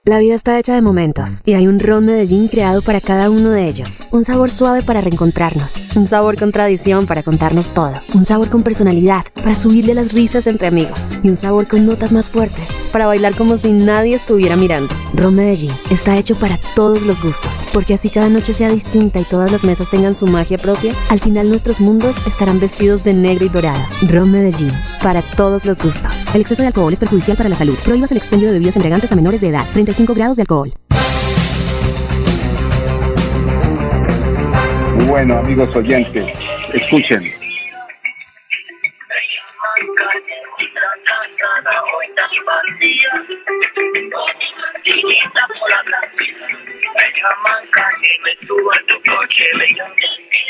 La 0.07 0.18
vida 0.18 0.35
está 0.35 0.59
hecha 0.59 0.75
de 0.75 0.83
momentos 0.83 1.40
y 1.47 1.55
hay 1.55 1.66
un 1.66 1.81
ron 1.81 2.05
Medellín 2.05 2.49
creado 2.49 2.83
para 2.83 3.01
cada 3.01 3.31
uno 3.31 3.51
de 3.51 3.66
ellos. 3.66 4.03
Un 4.11 4.25
sabor 4.25 4.51
suave 4.51 4.83
para 4.83 5.01
reencontrarnos, 5.01 5.97
un 5.97 6.07
sabor 6.07 6.38
con 6.38 6.53
tradición 6.53 7.07
para 7.07 7.23
contarnos 7.23 7.73
todo, 7.73 7.94
un 8.14 8.27
sabor 8.27 8.51
con 8.51 8.62
personalidad 8.62 9.25
para 9.35 9.55
subirle 9.55 9.94
las 9.94 10.12
risas 10.12 10.47
entre 10.47 10.66
amigos 10.66 11.18
y 11.23 11.31
un 11.31 11.37
sabor 11.37 11.66
con 11.66 11.87
notas 11.87 12.12
más 12.12 12.29
fuertes 12.29 12.68
para 12.92 13.07
bailar 13.07 13.35
como 13.35 13.57
si 13.57 13.73
nadie 13.73 14.16
estuviera 14.16 14.57
mirando. 14.57 14.92
Ron 15.14 15.37
Medellín 15.37 15.73
está 15.90 16.16
hecho 16.18 16.35
para 16.37 16.59
todos 16.75 17.03
los 17.03 17.23
gustos, 17.23 17.68
porque 17.73 17.94
así 17.94 18.11
cada 18.11 18.29
noche 18.29 18.53
sea 18.53 18.68
distinta 18.68 19.20
y 19.20 19.25
todas 19.25 19.51
las 19.51 19.64
mesas 19.64 19.90
tengan 19.90 20.14
su 20.14 20.27
magia 20.27 20.59
propia, 20.59 20.92
al 21.09 21.20
final 21.20 21.49
nuestros 21.49 21.81
mundos 21.81 22.16
estarán 22.27 22.61
vestidos 22.61 22.74
de 22.79 23.15
negro 23.15 23.45
y 23.45 23.49
dorado. 23.49 23.79
Ron 24.11 24.31
Medellín, 24.31 24.71
para 25.03 25.23
todos 25.23 25.65
los 25.65 25.79
gustos. 25.79 26.13
El 26.35 26.41
exceso 26.41 26.63
de 26.63 26.69
alcohol 26.69 26.93
es 26.93 26.99
perjudicial 26.99 27.37
para 27.37 27.49
la 27.49 27.55
salud. 27.55 27.79
Prohíbas 27.85 28.11
el 28.11 28.19
expendio 28.19 28.49
de 28.49 28.55
bebidas 28.55 28.77
embriagantes 28.77 29.13
a 29.13 29.17
menores 29.17 29.41
de 29.41 29.49
edad. 29.49 29.65
35 29.73 30.15
grados 30.15 30.37
de 30.37 30.43
alcohol. 30.43 30.73
Bueno, 35.09 35.39
amigos 35.39 35.75
oyentes, 35.77 36.27
escuchen. 36.73 37.43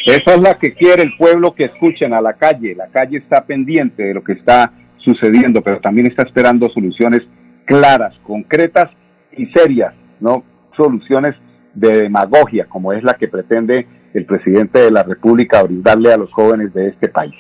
Esa 0.05 0.35
es 0.35 0.40
la 0.40 0.59
que 0.59 0.75
quiere 0.75 1.03
el 1.03 1.17
pueblo 1.17 1.55
que 1.55 1.64
escuchen 1.64 2.12
a 2.12 2.21
la 2.21 2.35
calle. 2.35 2.75
La 2.75 2.88
calle 2.88 3.19
está 3.19 3.47
pendiente 3.47 4.03
de 4.03 4.14
lo 4.14 4.23
que 4.23 4.35
está 4.35 4.71
sucediendo, 4.99 5.62
pero 5.62 5.81
también 5.81 6.07
está 6.07 6.25
esperando 6.25 6.69
soluciones 6.69 7.23
claras, 7.64 8.14
concretas 8.23 8.90
y 9.33 9.47
serias, 9.47 9.95
no 10.21 10.45
soluciones 10.77 11.35
de 11.73 12.03
demagogia, 12.03 12.67
como 12.67 12.93
es 12.93 13.03
la 13.03 13.14
que 13.14 13.29
pretende 13.29 13.87
el 14.12 14.27
presidente 14.27 14.81
de 14.81 14.90
la 14.90 15.03
República 15.03 15.62
brindarle 15.62 16.12
a 16.12 16.19
los 16.19 16.31
jóvenes 16.33 16.75
de 16.75 16.88
este 16.88 17.09
país. 17.09 17.35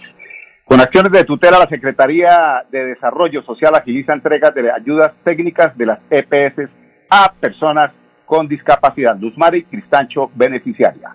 Con 0.64 0.80
acciones 0.80 1.12
de 1.12 1.24
tutela, 1.24 1.58
la 1.58 1.68
Secretaría 1.68 2.64
de 2.70 2.86
Desarrollo 2.86 3.42
Social 3.42 3.74
agiliza 3.74 4.14
entregas 4.14 4.54
de 4.54 4.70
ayudas 4.72 5.12
técnicas 5.22 5.76
de 5.76 5.86
las 5.86 5.98
EPS 6.10 6.70
a 7.10 7.30
personas 7.38 7.92
con 8.24 8.48
discapacidad. 8.48 9.18
Luz 9.18 9.36
Mari 9.36 9.64
Cristancho, 9.64 10.30
beneficiaria. 10.34 11.14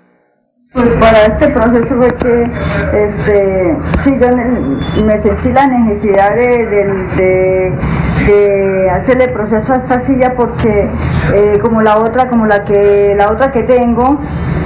Pues 0.71 0.93
para 0.97 1.25
este 1.25 1.47
proceso 1.47 1.95
fue 1.95 2.13
que 2.13 2.43
este, 2.93 3.75
sí, 4.03 4.19
yo 4.21 4.27
me 5.03 5.17
sentí 5.17 5.51
la 5.51 5.65
necesidad 5.65 6.35
de, 6.35 7.73
hacerle 8.91 9.29
proceso 9.29 9.73
a 9.73 9.77
esta 9.77 9.99
silla 9.99 10.33
porque 10.35 10.87
eh, 11.33 11.57
como 11.59 11.81
la 11.81 11.97
otra, 11.97 12.27
como 12.27 12.45
la 12.45 12.65
que 12.65 13.15
la 13.17 13.31
otra 13.31 13.51
que 13.51 13.63
tengo, 13.63 14.19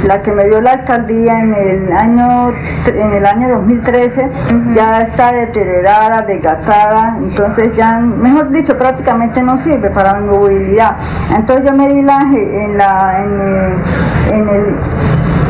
la 0.03 0.21
que 0.21 0.33
me 0.33 0.43
dio 0.45 0.59
la 0.59 0.71
alcaldía 0.71 1.39
en 1.39 1.53
el 1.53 1.93
año 1.93 2.51
en 2.85 3.13
el 3.13 3.25
año 3.25 3.47
2013 3.59 4.29
ya 4.73 5.03
está 5.03 5.31
deteriorada, 5.31 6.23
desgastada, 6.23 7.15
entonces 7.17 7.77
ya, 7.77 7.99
mejor 7.99 8.51
dicho, 8.51 8.77
prácticamente 8.77 9.41
no 9.41 9.57
sirve 9.57 9.89
para 9.89 10.15
mi 10.15 10.27
movilidad. 10.27 10.97
Entonces 11.33 11.65
yo 11.65 11.71
me 11.71 11.87
di 11.87 12.01
la 12.01 12.21
en 12.23 12.77
la 12.77 13.23
en 13.23 14.49
el 14.49 14.75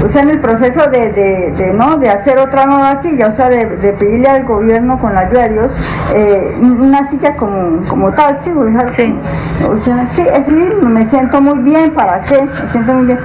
o 0.03 0.07
sea, 0.09 0.21
en 0.21 0.31
el 0.31 0.39
proceso 0.39 0.89
de, 0.89 1.11
de, 1.13 1.73
¿no? 1.73 1.97
de 1.97 2.09
hacer 2.09 2.37
otra 2.37 2.65
nueva 2.65 2.97
silla, 2.97 3.27
o 3.27 3.31
sea, 3.31 3.49
de, 3.49 3.65
pedirle 3.93 4.27
al 4.27 4.43
gobierno 4.43 4.99
con 4.99 5.13
la 5.13 5.21
ayuda 5.21 5.43
de 5.43 5.49
Dios 5.49 5.75
eh, 6.13 6.57
una 6.59 7.03
silla 7.05 7.35
como, 7.37 7.87
como 7.87 8.11
tal, 8.11 8.37
¿sí? 8.39 8.51
sí. 8.89 9.15
O 9.65 9.77
sea, 9.77 10.05
sí, 10.05 10.23
sí, 10.45 10.69
me 10.83 11.05
siento 11.05 11.39
muy 11.39 11.59
bien, 11.59 11.91
¿para 11.91 12.21
qué? 12.25 12.41
Me 12.41 12.67
siento 12.69 12.93
muy 12.93 13.05
bien. 13.05 13.19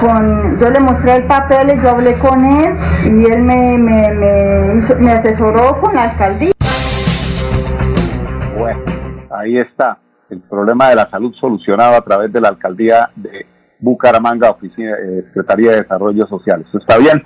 con, 0.00 0.58
yo 0.58 0.70
le 0.70 0.80
mostré 0.80 1.16
el 1.16 1.24
papel, 1.24 1.80
yo 1.80 1.90
hablé 1.90 2.18
con 2.18 2.44
él 2.44 2.76
y 3.04 3.26
él 3.26 3.42
me, 3.42 3.78
me, 3.78 4.12
me, 4.14 4.76
hizo, 4.76 4.96
me 4.98 5.12
asesoró 5.12 5.78
con 5.80 5.94
la 5.94 6.04
alcaldía. 6.04 6.52
Bueno, 8.58 8.80
ahí 9.30 9.58
está 9.58 9.98
el 10.28 10.40
problema 10.40 10.88
de 10.88 10.96
la 10.96 11.08
salud 11.08 11.32
solucionado 11.34 11.94
a 11.96 12.00
través 12.00 12.32
de 12.32 12.40
la 12.40 12.48
alcaldía 12.48 13.10
de 13.14 13.46
Bucaramanga, 13.80 14.50
Oficina, 14.50 14.92
eh, 14.92 15.24
Secretaría 15.26 15.72
de 15.72 15.82
Desarrollo 15.82 16.26
Social. 16.26 16.64
Eso 16.68 16.78
está 16.78 16.98
bien. 16.98 17.22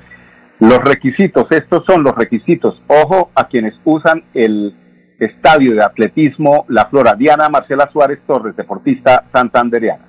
Los 0.61 0.79
requisitos, 0.79 1.47
estos 1.51 1.85
son 1.87 2.03
los 2.03 2.15
requisitos. 2.15 2.81
Ojo 2.87 3.31
a 3.35 3.49
quienes 3.49 3.75
usan 3.85 4.25
el 4.35 4.75
estadio 5.19 5.75
de 5.75 5.85
atletismo 5.85 6.65
La 6.69 6.87
Flora. 6.87 7.15
Diana 7.15 7.49
Marcela 7.49 7.89
Suárez 7.93 8.21
Torres, 8.27 8.57
deportista 8.57 9.25
santanderiana. 9.33 10.07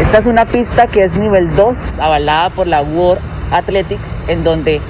Esta 0.00 0.18
es 0.18 0.26
una 0.26 0.44
pista 0.44 0.86
que 0.86 1.04
es 1.04 1.16
nivel 1.16 1.54
2, 1.54 1.98
avalada 1.98 2.50
por 2.50 2.66
la 2.66 2.82
World 2.82 3.22
Athletic, 3.52 4.00
en 4.28 4.44
donde 4.44 4.80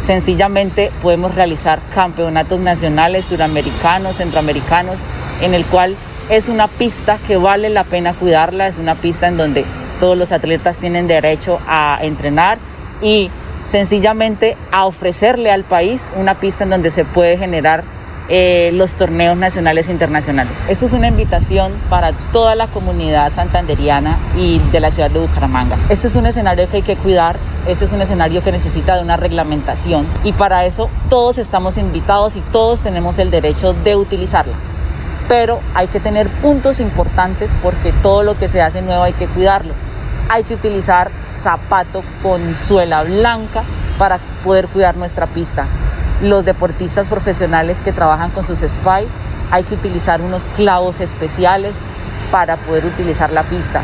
sencillamente 0.00 0.90
podemos 1.02 1.34
realizar 1.34 1.78
campeonatos 1.94 2.60
nacionales, 2.60 3.26
suramericanos, 3.26 4.16
centroamericanos, 4.16 5.04
en 5.40 5.54
el 5.54 5.64
cual 5.64 5.96
es 6.30 6.48
una 6.48 6.68
pista 6.68 7.18
que 7.26 7.36
vale 7.36 7.70
la 7.70 7.84
pena 7.84 8.12
cuidarla, 8.12 8.66
es 8.66 8.78
una 8.78 8.94
pista 8.94 9.28
en 9.28 9.36
donde 9.36 9.64
todos 10.00 10.16
los 10.16 10.32
atletas 10.32 10.78
tienen 10.78 11.06
derecho 11.06 11.60
a 11.66 11.98
entrenar 12.02 12.58
y 13.02 13.30
sencillamente 13.66 14.56
a 14.70 14.86
ofrecerle 14.86 15.50
al 15.50 15.64
país 15.64 16.12
una 16.16 16.34
pista 16.34 16.64
en 16.64 16.70
donde 16.70 16.90
se 16.90 17.04
puede 17.04 17.38
generar 17.38 17.84
eh, 18.28 18.70
los 18.72 18.94
torneos 18.94 19.36
nacionales 19.36 19.88
e 19.88 19.92
internacionales. 19.92 20.54
Esto 20.68 20.86
es 20.86 20.94
una 20.94 21.08
invitación 21.08 21.74
para 21.90 22.12
toda 22.32 22.54
la 22.54 22.68
comunidad 22.68 23.30
santanderiana 23.30 24.16
y 24.38 24.60
de 24.72 24.80
la 24.80 24.90
ciudad 24.90 25.10
de 25.10 25.18
Bucaramanga. 25.18 25.76
Este 25.90 26.06
es 26.06 26.14
un 26.14 26.24
escenario 26.24 26.66
que 26.70 26.78
hay 26.78 26.82
que 26.82 26.96
cuidar, 26.96 27.36
este 27.68 27.84
es 27.84 27.92
un 27.92 28.00
escenario 28.00 28.42
que 28.42 28.50
necesita 28.50 28.96
de 28.96 29.02
una 29.02 29.18
reglamentación 29.18 30.06
y 30.24 30.32
para 30.32 30.64
eso 30.64 30.88
todos 31.10 31.36
estamos 31.36 31.76
invitados 31.76 32.36
y 32.36 32.40
todos 32.40 32.80
tenemos 32.80 33.18
el 33.18 33.30
derecho 33.30 33.74
de 33.74 33.94
utilizarla 33.94 34.54
pero 35.28 35.60
hay 35.74 35.88
que 35.88 36.00
tener 36.00 36.28
puntos 36.28 36.80
importantes 36.80 37.56
porque 37.62 37.92
todo 37.92 38.22
lo 38.22 38.36
que 38.36 38.48
se 38.48 38.62
hace 38.62 38.82
nuevo 38.82 39.02
hay 39.02 39.12
que 39.12 39.26
cuidarlo. 39.26 39.74
Hay 40.28 40.44
que 40.44 40.54
utilizar 40.54 41.10
zapato 41.30 42.02
con 42.22 42.54
suela 42.54 43.02
blanca 43.02 43.62
para 43.98 44.18
poder 44.42 44.68
cuidar 44.68 44.96
nuestra 44.96 45.26
pista. 45.26 45.66
Los 46.22 46.44
deportistas 46.44 47.08
profesionales 47.08 47.82
que 47.82 47.92
trabajan 47.92 48.30
con 48.30 48.44
sus 48.44 48.60
spy, 48.60 49.06
hay 49.50 49.64
que 49.64 49.74
utilizar 49.74 50.20
unos 50.20 50.48
clavos 50.50 51.00
especiales 51.00 51.74
para 52.30 52.56
poder 52.56 52.86
utilizar 52.86 53.32
la 53.32 53.42
pista. 53.42 53.82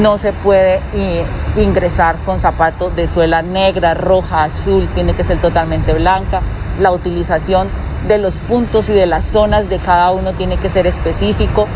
No 0.00 0.18
se 0.18 0.32
puede 0.32 0.80
eh, 0.94 1.24
ingresar 1.56 2.16
con 2.26 2.38
zapato 2.38 2.90
de 2.90 3.08
suela 3.08 3.42
negra, 3.42 3.94
roja, 3.94 4.44
azul, 4.44 4.88
tiene 4.94 5.14
que 5.14 5.24
ser 5.24 5.38
totalmente 5.38 5.92
blanca. 5.94 6.40
La 6.80 6.90
utilización 6.92 7.68
de 8.08 8.18
los 8.18 8.40
puntos 8.40 8.88
y 8.88 8.92
de 8.92 9.06
las 9.06 9.24
zonas 9.24 9.68
de 9.68 9.78
cada 9.78 10.10
uno 10.10 10.32
tiene 10.32 10.56
que 10.56 10.68
ser 10.68 10.86
específico. 10.86 11.66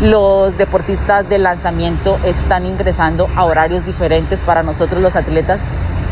Los 0.00 0.56
deportistas 0.56 1.28
de 1.28 1.38
lanzamiento 1.38 2.18
están 2.24 2.66
ingresando 2.66 3.28
a 3.34 3.44
horarios 3.44 3.84
diferentes 3.84 4.42
para 4.42 4.62
nosotros 4.62 5.02
los 5.02 5.16
atletas 5.16 5.64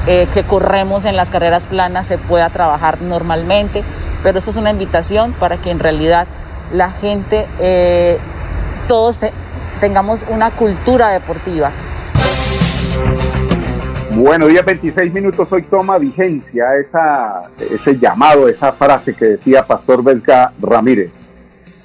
eh, 0.08 0.28
que 0.32 0.44
corremos 0.44 1.04
en 1.04 1.16
las 1.16 1.30
carreras 1.30 1.66
planas 1.66 2.06
se 2.06 2.16
pueda 2.16 2.48
trabajar 2.50 3.02
normalmente, 3.02 3.82
pero 4.22 4.38
eso 4.38 4.50
es 4.50 4.56
una 4.56 4.70
invitación 4.70 5.32
para 5.32 5.56
que 5.56 5.70
en 5.72 5.80
realidad 5.80 6.28
la 6.72 6.90
gente, 6.90 7.48
eh, 7.58 8.18
todos 8.86 9.18
tengamos 9.80 10.24
una 10.28 10.52
cultura 10.52 11.08
deportiva. 11.08 11.72
Bueno, 14.16 14.46
día 14.46 14.62
26 14.62 15.12
minutos 15.12 15.46
hoy 15.52 15.60
toma 15.64 15.98
vigencia 15.98 16.74
esa, 16.76 17.50
ese 17.58 17.98
llamado, 17.98 18.48
esa 18.48 18.72
frase 18.72 19.14
que 19.14 19.26
decía 19.26 19.66
Pastor 19.66 20.02
Belka 20.02 20.54
Ramírez. 20.58 21.10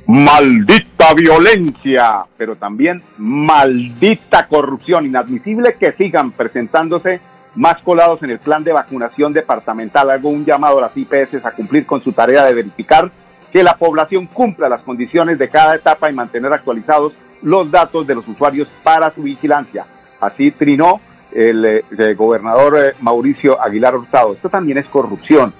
Maldita 0.07 1.13
violencia, 1.13 2.23
pero 2.37 2.55
también 2.55 3.01
maldita 3.17 4.47
corrupción. 4.47 5.07
Inadmisible 5.07 5.75
que 5.77 5.91
sigan 5.91 6.31
presentándose 6.31 7.19
más 7.55 7.81
colados 7.83 8.23
en 8.23 8.29
el 8.29 8.39
plan 8.39 8.63
de 8.63 8.71
vacunación 8.71 9.33
departamental. 9.33 10.09
Hago 10.09 10.29
un 10.29 10.45
llamado 10.45 10.77
a 10.77 10.83
las 10.83 10.95
IPS 10.95 11.45
a 11.45 11.51
cumplir 11.51 11.85
con 11.85 12.01
su 12.01 12.13
tarea 12.13 12.45
de 12.45 12.53
verificar 12.53 13.11
que 13.51 13.61
la 13.61 13.73
población 13.73 14.27
cumpla 14.27 14.69
las 14.69 14.83
condiciones 14.83 15.37
de 15.37 15.49
cada 15.49 15.75
etapa 15.75 16.09
y 16.09 16.13
mantener 16.13 16.53
actualizados 16.53 17.11
los 17.41 17.69
datos 17.69 18.07
de 18.07 18.15
los 18.15 18.25
usuarios 18.25 18.69
para 18.83 19.13
su 19.13 19.21
vigilancia. 19.21 19.85
Así 20.21 20.51
trinó 20.51 21.01
el, 21.33 21.65
eh, 21.65 22.13
gobernador 22.15 22.77
eh, 22.77 22.93
Mauricio 23.01 23.61
Aguilar 23.61 23.95
Hurtado. 23.95 24.33
Esto 24.33 24.49
también 24.49 24.77
es 24.77 24.85
corrupción, 24.85 25.53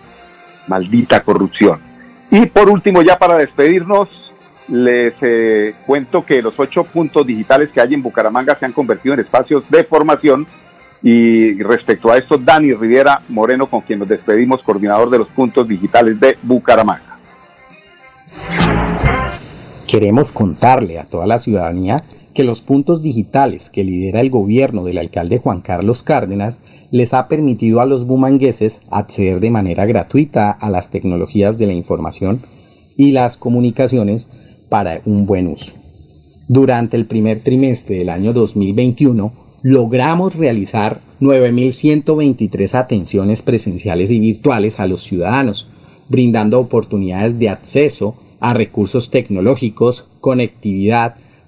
maldita 0.68 1.22
corrupción. 1.22 1.80
Y 2.30 2.46
por 2.46 2.70
último, 2.70 3.02
ya 3.02 3.18
para 3.18 3.38
despedirnos, 3.38 4.32
les 4.68 5.14
eh, 5.22 5.76
cuento 5.86 6.26
que 6.26 6.42
los 6.42 6.58
ocho 6.58 6.84
puntos 6.84 7.26
digitales 7.28 7.70
que 7.70 7.82
hay 7.82 7.94
en 7.94 8.02
Bucaramanga 8.02 8.56
se 8.56 8.66
han 8.66 8.72
convertido 8.72 9.14
en 9.14 9.20
espacios 9.20 9.70
de 9.70 9.84
formación 9.84 10.48
y 11.04 11.62
respecto 11.62 12.12
a 12.12 12.18
esto, 12.18 12.38
Dani 12.38 12.74
Riviera 12.74 13.22
Moreno, 13.30 13.68
con 13.68 13.82
quien 13.82 14.00
nos 14.00 14.08
despedimos, 14.08 14.62
coordinador 14.62 15.10
de 15.10 15.18
los 15.18 15.30
puntos 15.30 15.68
digitales 15.68 16.20
de 16.20 16.38
Bucaramanga. 16.44 17.18
Queremos 19.88 20.32
contarle 20.32 21.00
a 21.00 21.04
toda 21.04 21.26
la 21.26 21.40
ciudadanía 21.40 22.02
que 22.34 22.44
los 22.44 22.62
puntos 22.62 23.02
digitales 23.02 23.70
que 23.70 23.84
lidera 23.84 24.22
el 24.22 24.30
gobierno 24.30 24.84
del 24.84 24.98
alcalde 24.98 25.38
Juan 25.38 25.62
Carlos 25.62 26.02
Cárdenas 26.02 26.60
les 26.92 27.14
ha 27.14 27.28
permitido 27.28 27.82
a 27.82 27.86
los 27.86 28.06
bumangueses 28.06 28.80
acceder 28.90 29.40
de 29.40 29.50
manera 29.50 29.86
gratuita 29.86 30.52
a 30.52 30.70
las 30.70 30.92
tecnologías 30.92 31.58
de 31.58 31.68
la 31.68 31.74
información 31.74 32.40
y 32.98 33.12
las 33.12 33.38
comunicaciones 33.38 34.28
para 34.70 35.02
un 35.06 35.26
buen 35.26 35.48
uso. 35.48 35.74
Durante 36.48 36.98
el 36.98 37.06
primer 37.06 37.40
trimestre 37.40 37.98
del 37.98 38.10
año 38.10 38.34
2021 38.34 39.34
logramos 39.64 40.36
realizar 40.36 41.00
9.123 41.20 42.74
atenciones 42.76 43.42
presenciales 43.42 44.12
y 44.12 44.20
virtuales 44.20 44.80
a 44.80 44.88
los 44.88 45.04
ciudadanos, 45.04 45.70
brindando 46.10 46.60
oportunidades 46.60 47.38
de 47.38 47.50
acceso 47.50 48.16
a 48.40 48.54
recursos 48.54 49.12
tecnológicos, 49.12 50.08
conectividad, 50.20 51.16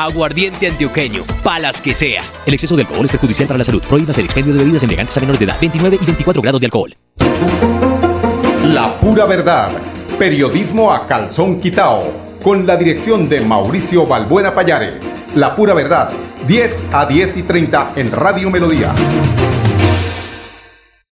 Aguardiente 0.00 0.66
antioqueño, 0.66 1.26
palas 1.44 1.78
que 1.78 1.94
sea. 1.94 2.22
El 2.46 2.54
exceso 2.54 2.74
de 2.74 2.84
alcohol 2.84 3.04
es 3.04 3.10
perjudicial 3.10 3.46
para 3.46 3.58
la 3.58 3.64
salud. 3.64 3.82
Prohíbas 3.82 4.16
el 4.16 4.24
expendio 4.24 4.54
de 4.54 4.60
bebidas 4.60 4.82
elegantes 4.82 5.14
a 5.18 5.20
menores 5.20 5.38
de 5.38 5.44
edad. 5.44 5.56
29 5.60 5.98
y 6.00 6.04
24 6.06 6.40
grados 6.40 6.58
de 6.58 6.66
alcohol. 6.68 6.96
La 8.64 8.96
pura 8.98 9.26
verdad. 9.26 9.72
Periodismo 10.18 10.90
a 10.90 11.06
calzón 11.06 11.60
quitao. 11.60 12.10
Con 12.42 12.66
la 12.66 12.78
dirección 12.78 13.28
de 13.28 13.42
Mauricio 13.42 14.06
Balbuena 14.06 14.54
Payares. 14.54 15.04
La 15.34 15.54
pura 15.54 15.74
verdad. 15.74 16.10
10 16.48 16.82
a 16.94 17.04
10 17.04 17.36
y 17.36 17.42
30 17.42 17.92
en 17.96 18.10
Radio 18.10 18.48
Melodía. 18.48 18.94